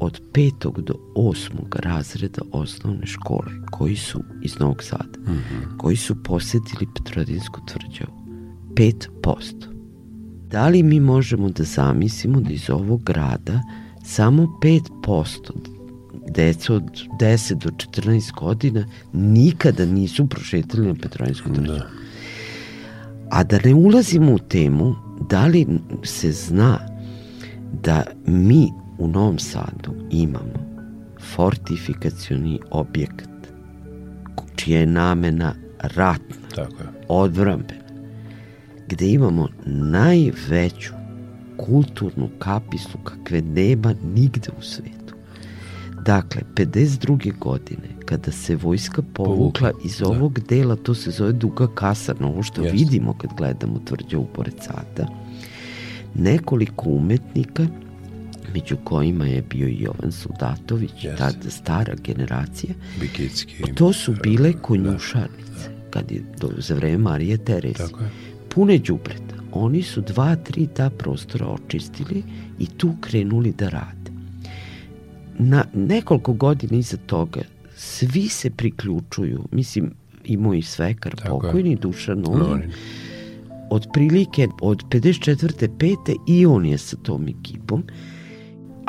[0.00, 5.76] od petog do osmog razreda osnovne škole koji su iz Novog Sada, mm -hmm.
[5.78, 8.20] koji su posetili Petrodinsku tvrđavu.
[8.74, 9.80] 5%.
[10.50, 13.60] Da li mi možemo da zamislimo da iz ovog grada
[14.04, 15.52] samo 5%
[16.28, 16.84] deca od
[17.20, 21.54] 10 do 14 godina nikada nisu prošetali na Petrodinsku da.
[21.54, 21.78] tvrđavu?
[21.78, 21.86] Da.
[23.30, 24.94] A da ne ulazimo u temu
[25.30, 25.66] da li
[26.04, 26.78] se zna
[27.82, 28.68] da mi
[29.00, 30.70] u Novom Sadu imamo
[31.36, 33.28] fortifikacioni objekat
[34.56, 36.88] čija je namena ratna, Tako je.
[37.08, 37.80] odvrambena,
[38.88, 40.92] gde imamo najveću
[41.56, 45.14] kulturnu kapisu kakve nema nigde u svetu.
[46.04, 47.38] Dakle, 52.
[47.38, 50.08] godine, kada se vojska povukla iz da.
[50.08, 52.76] ovog dela, to se zove Duga Kasarna, ovo što Jeste.
[52.76, 55.08] vidimo kad gledamo tvrđavu pored Sada,
[56.14, 57.66] nekoliko umetnika
[58.54, 61.16] među kojima je bio i Jovan Soldatović, yes.
[61.18, 62.74] tada stara generacija.
[63.00, 63.74] Bikicki.
[63.74, 65.90] To su bile konjušarnice, da.
[65.90, 67.94] kad je do, za vreme Marije Teresi.
[68.54, 69.34] Pune džubreta.
[69.52, 72.22] Oni su dva, tri ta prostora očistili
[72.58, 74.10] i tu krenuli da rade.
[75.38, 77.40] Na nekoliko godina iza toga
[77.76, 79.90] svi se priključuju, mislim,
[80.24, 81.76] i moj svekar Tako pokojni, je.
[81.76, 82.70] Dušan Nonin, Nonin
[83.70, 85.68] otprilike od 54.
[85.78, 86.16] 5.
[86.26, 87.84] i on je sa tom ekipom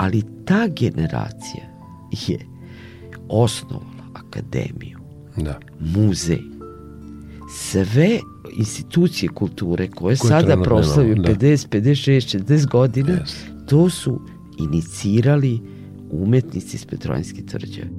[0.02, 1.64] ali ta generacija
[2.12, 2.40] je
[3.30, 5.00] osnovala akademiju,
[5.38, 5.60] da.
[5.80, 6.42] muzej,
[7.50, 8.20] sve
[8.58, 11.30] institucije kulture koje, koje sada proslavaju da.
[11.36, 13.68] 50, 56, 60 godina, yes.
[13.68, 14.22] to su
[14.60, 15.60] inicirali
[16.12, 17.90] umetnici iz Petrovanjske tvrđave.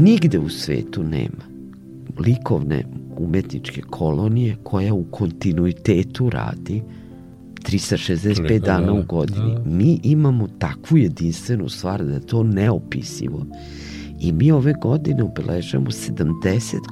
[0.00, 1.44] Nigde u svetu nema
[2.18, 2.84] likovne
[3.18, 6.82] umetničke kolonije koja u kontinuitetu radi
[7.68, 9.54] 365 dana da, u godini.
[9.54, 9.62] Da.
[9.64, 13.46] Mi imamo takvu jedinstvenu stvar da je to neopisivo.
[14.20, 16.22] I mi ove godine obeležamo 70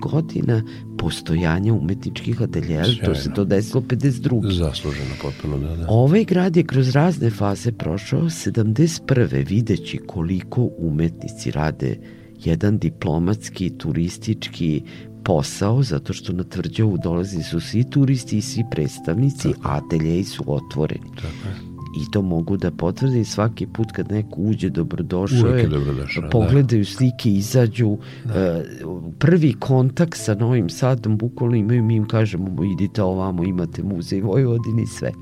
[0.02, 0.62] godina
[0.98, 4.52] postojanja umetničkih ateljeja, to se to desilo 52.
[4.52, 5.86] Zasluženo potpuno, da, da.
[5.88, 9.48] Ovaj grad je kroz razne faze prošao 71.
[9.48, 11.96] videći koliko umetnici rade
[12.44, 14.82] jedan diplomatski, turistički
[15.24, 19.68] posao, zato što na tvrđavu dolazi su svi turisti i svi predstavnici, Tako.
[19.68, 21.10] a ateljeji su otvoreni.
[21.16, 26.22] Tako je i to mogu da potvrdim svaki put kad neko uđe dobrodošao je, dobrodošao,
[26.22, 26.28] da.
[26.28, 26.90] pogledaju da.
[26.90, 28.62] slike, izađu da.
[28.84, 34.20] uh, prvi kontakt sa Novim Sadom bukvalno imaju, mi im kažemo idite ovamo, imate muzej
[34.20, 35.12] Vojvodini sve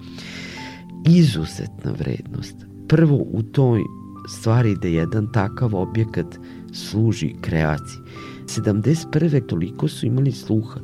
[1.08, 3.80] izuzetna vrednost prvo u toj
[4.28, 6.38] stvari da jedan takav objekat
[6.76, 8.00] služi kreaciji
[8.46, 9.46] 71.
[9.46, 10.80] toliko su imali sluha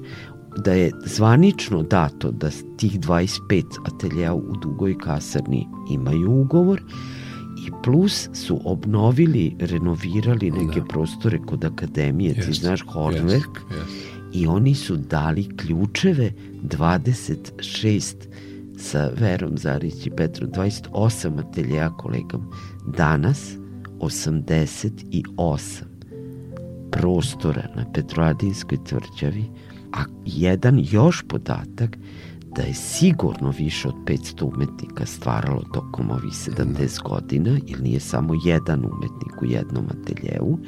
[0.57, 6.82] da je zvanično dato da tih 25 ateljeja u Dugoj kasarni imaju ugovor
[7.66, 10.86] i plus su obnovili, renovirali neke da.
[10.86, 12.47] prostore kod akademije, yes.
[12.47, 13.74] ti znaš, Hornwerk, yes.
[13.74, 14.32] yes.
[14.32, 16.32] i oni su dali ključeve
[16.62, 18.14] 26
[18.78, 22.45] sa Verom Zarić i Petrom, 28 ateljeja kolegama.
[22.97, 23.61] Danas
[24.03, 25.82] 88
[26.90, 29.44] prostora na Petroadinskoj tvrđavi
[29.92, 31.98] A jedan još podatak
[32.57, 38.34] da je sigurno više od 500 umetnika stvaralo tokom ovih 70 godina, ili nije samo
[38.44, 40.59] jedan umetnik u jednom ateljevu,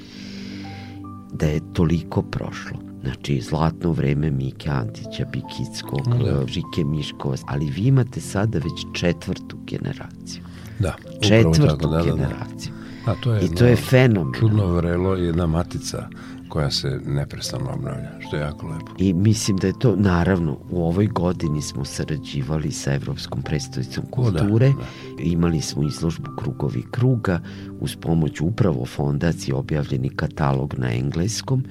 [1.33, 2.79] da je toliko prošlo.
[3.03, 6.47] Znači, zlatno vreme Mike Antića, Bikickog, da.
[6.47, 10.43] Žike Miškova, ali vi imate sada već četvrtu generaciju.
[10.79, 12.73] Da, četvrtu tako, da, generaciju.
[12.73, 12.74] Da,
[13.07, 13.13] da.
[13.13, 14.41] A to je I to je fenomen.
[14.41, 16.09] Čudno vrelo, jedna matica
[16.49, 18.93] koja se neprestano obnavlja, što je jako lepo.
[18.99, 24.69] I mislim da je to, naravno, u ovoj godini smo sarađivali sa Evropskom predstavicom kulture,
[24.69, 24.77] o, da,
[25.17, 25.23] da.
[25.23, 27.41] imali smo izložbu Krugovi kruga,
[27.85, 31.65] uz pomoć upravo fondacije objavljeni katalog na engleskom,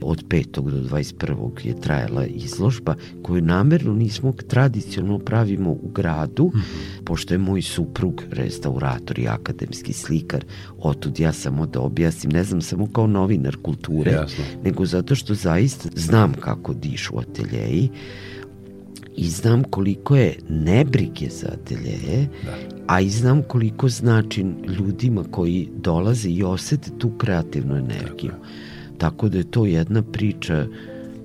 [0.00, 0.70] od 5.
[0.70, 1.66] do 21.
[1.66, 7.04] je trajala izložba koju namerno nismo tradicionalno pravimo u gradu, mm -hmm.
[7.04, 10.44] pošto je moj suprug restaurator i akademski slikar,
[10.78, 14.44] otud ja samo da objasnim, ne znam samo kao novinar kulture, Jasno.
[14.64, 17.88] nego zato što zaista znam kako dišu ateljeji
[19.16, 22.77] i znam koliko je nebrige za ateljeje, da.
[22.88, 24.46] A i znam koliko znači
[24.78, 28.30] ljudima koji dolaze i osete tu kreativnu energiju.
[28.30, 28.46] Tako.
[28.98, 30.66] Tako da je to jedna priča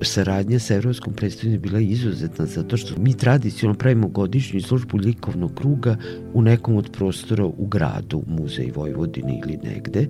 [0.01, 5.97] saradnja sa Evropskom predstavljena bila izuzetna zato što mi tradicionalno pravimo godišnju izložbu likovnog kruga
[6.33, 10.07] u nekom od prostora u gradu, muzej Vojvodine ili negde,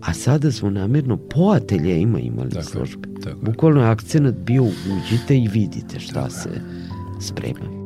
[0.00, 3.08] a sada smo namerno po ateljejima imali tako, izložbe.
[3.24, 3.38] Tako.
[3.42, 6.30] Bukvalno je akcenat bio uđite i vidite šta tako.
[6.30, 6.50] se
[7.20, 7.79] sprema.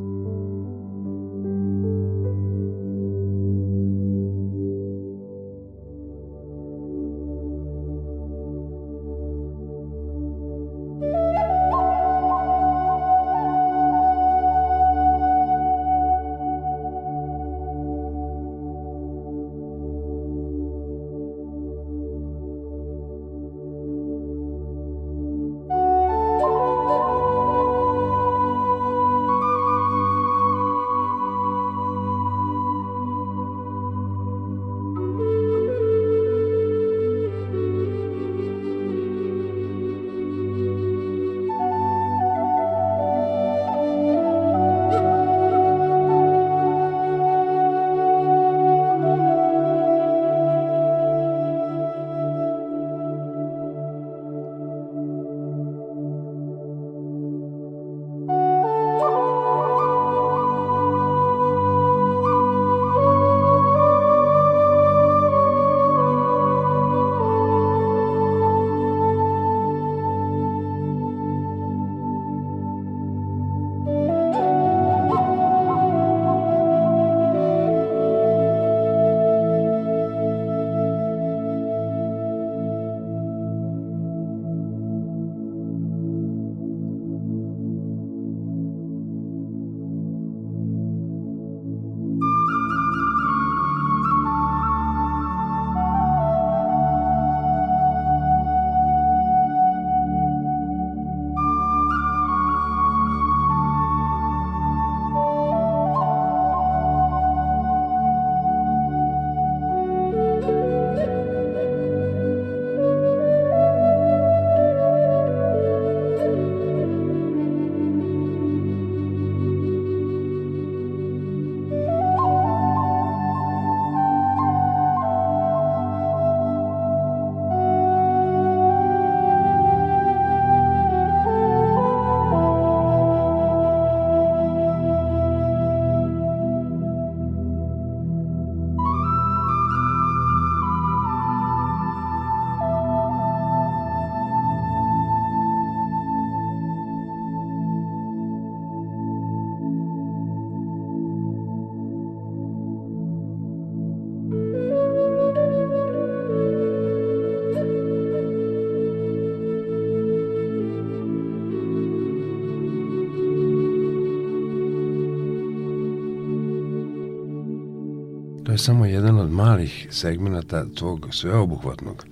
[168.65, 172.05] Samo jedan od malih segmenata tog sveobuhvatnog,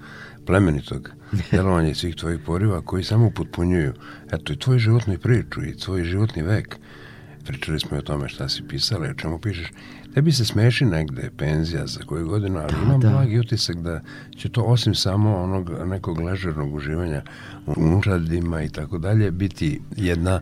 [0.47, 1.11] plemenitog
[1.53, 3.93] delovanja i svih tvojih poriva koji samo upotpunjuju
[4.33, 6.77] eto i tvoj životni priču i tvoj životni vek.
[7.45, 9.73] Pričali smo i o tome šta si pisala i o čemu pišeš.
[10.15, 13.11] Tebi se smeši negde penzija za koju godinu, ali da, imam da.
[13.11, 14.01] blagi utisak da
[14.37, 17.23] će to osim samo onog nekog ležernog uživanja
[17.67, 20.41] u unučadima i tako dalje biti jedna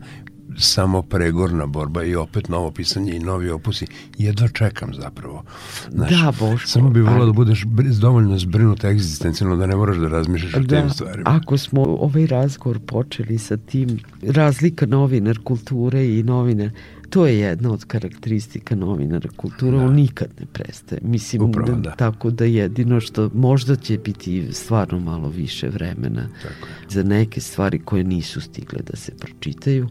[0.59, 3.87] samo pregorna borba i opet novo pisanje i novi opusi.
[4.19, 5.45] Jedva čekam zapravo.
[5.91, 6.69] Znaš, da, Boško.
[6.69, 7.65] Samo bi volao da budeš
[8.01, 11.31] dovoljno zbrinut egzistencijalno da ne moraš da razmišljaš da, o tim stvarima.
[11.31, 16.71] Ako smo ovaj razgovor počeli sa tim razlika novinar kulture i novinar
[17.11, 19.85] to je jedna od karakteristika novinara kulture, da.
[19.85, 21.01] on nikad ne prestaje.
[21.05, 21.91] Mislim, Upravo, da, da.
[21.91, 27.79] tako da jedino što možda će biti stvarno malo više vremena tako za neke stvari
[27.79, 29.89] koje nisu stigle da se pročitaju,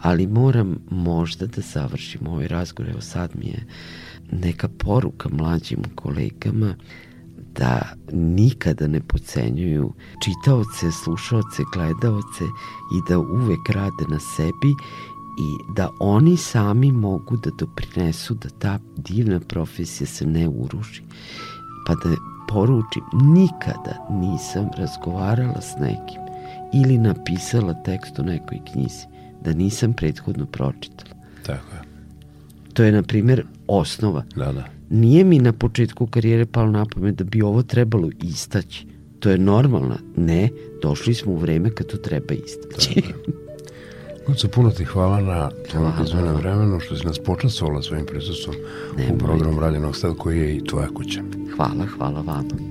[0.00, 2.90] ali moram možda da završim ovaj razgovor.
[2.90, 3.66] Evo sad mi je
[4.32, 6.74] neka poruka mlađim kolegama
[7.58, 7.82] da
[8.12, 9.92] nikada ne pocenjuju
[10.24, 12.44] čitaoce, slušaoce, gledaoce
[12.94, 14.70] i da uvek rade na sebi
[15.38, 21.02] i da oni sami mogu da doprinesu da ta divna profesija se ne uruši.
[21.86, 22.16] Pa da
[22.48, 26.22] poručim, nikada nisam razgovarala s nekim
[26.74, 29.15] ili napisala tekst o nekoj knjizi
[29.46, 31.14] da nisam prethodno pročitala.
[31.46, 31.82] Tako je.
[32.72, 34.24] To je, na primjer, osnova.
[34.36, 34.64] Da, da.
[34.90, 38.86] Nije mi na početku karijere palo na pamet da bi ovo trebalo istaći.
[39.20, 39.96] To je normalno.
[40.16, 40.48] Ne,
[40.82, 43.02] došli smo u vreme kad to treba istaći.
[44.26, 48.56] Guco, puno ti hvala na tvojom izmenom vremenu što si nas počasovala svojim prisustvom
[49.14, 51.20] u programu Radjenog stad koji je i tvoja kuća.
[51.56, 52.65] Hvala, hvala vama.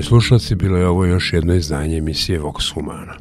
[0.00, 3.14] Poštovani slušalci, bilo je ovo još jedno izdanje emisije Vox Humana.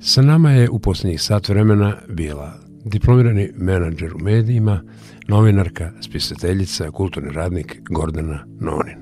[0.00, 2.52] Sa nama je u posljednjih sat vremena bila
[2.84, 4.82] diplomirani menadžer u medijima,
[5.28, 8.98] novinarka, spisateljica, kulturni radnik Gordana Nonin.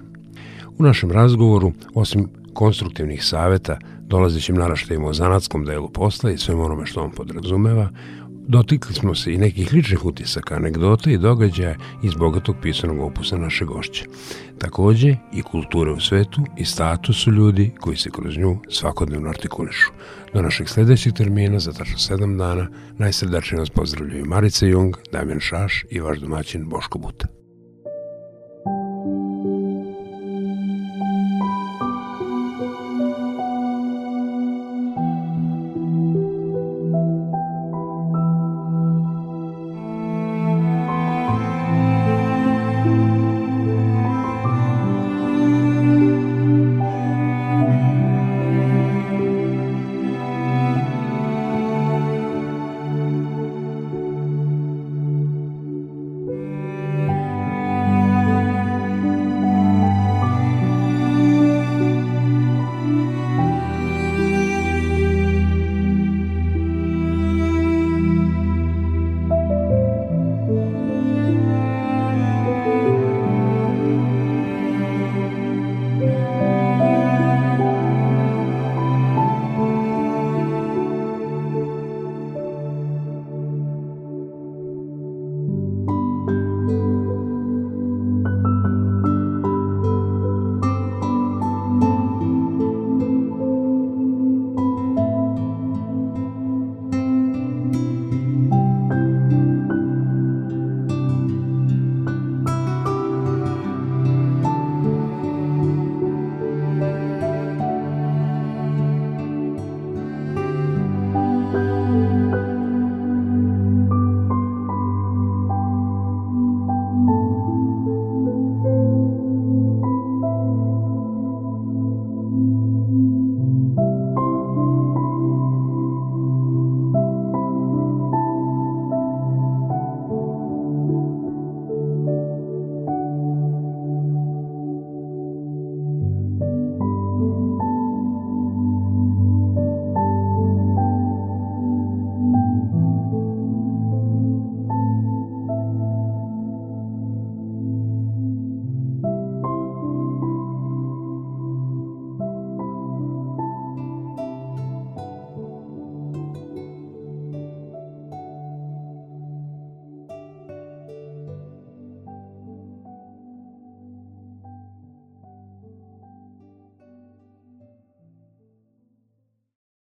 [0.78, 6.86] U našem razgovoru, osim konstruktivnih saveta, dolazećim naraštajima o zanatskom delu posla i svem onome
[6.86, 7.88] što on podrazumeva,
[8.50, 13.64] Dotikli smo se i nekih ličnih utisaka, anegdota i događaja iz bogatog pisanog opusa naše
[13.64, 14.04] gošće.
[14.58, 19.90] Takođe i kulture u svetu i statusu ljudi koji se kroz nju svakodnevno artikulišu.
[20.34, 25.84] Do našeg sledećeg termina za tačno sedam dana najsrdačnije vas pozdravljaju Marica Jung, Damjan Šaš
[25.90, 27.39] i vaš domaćin Boško Buta.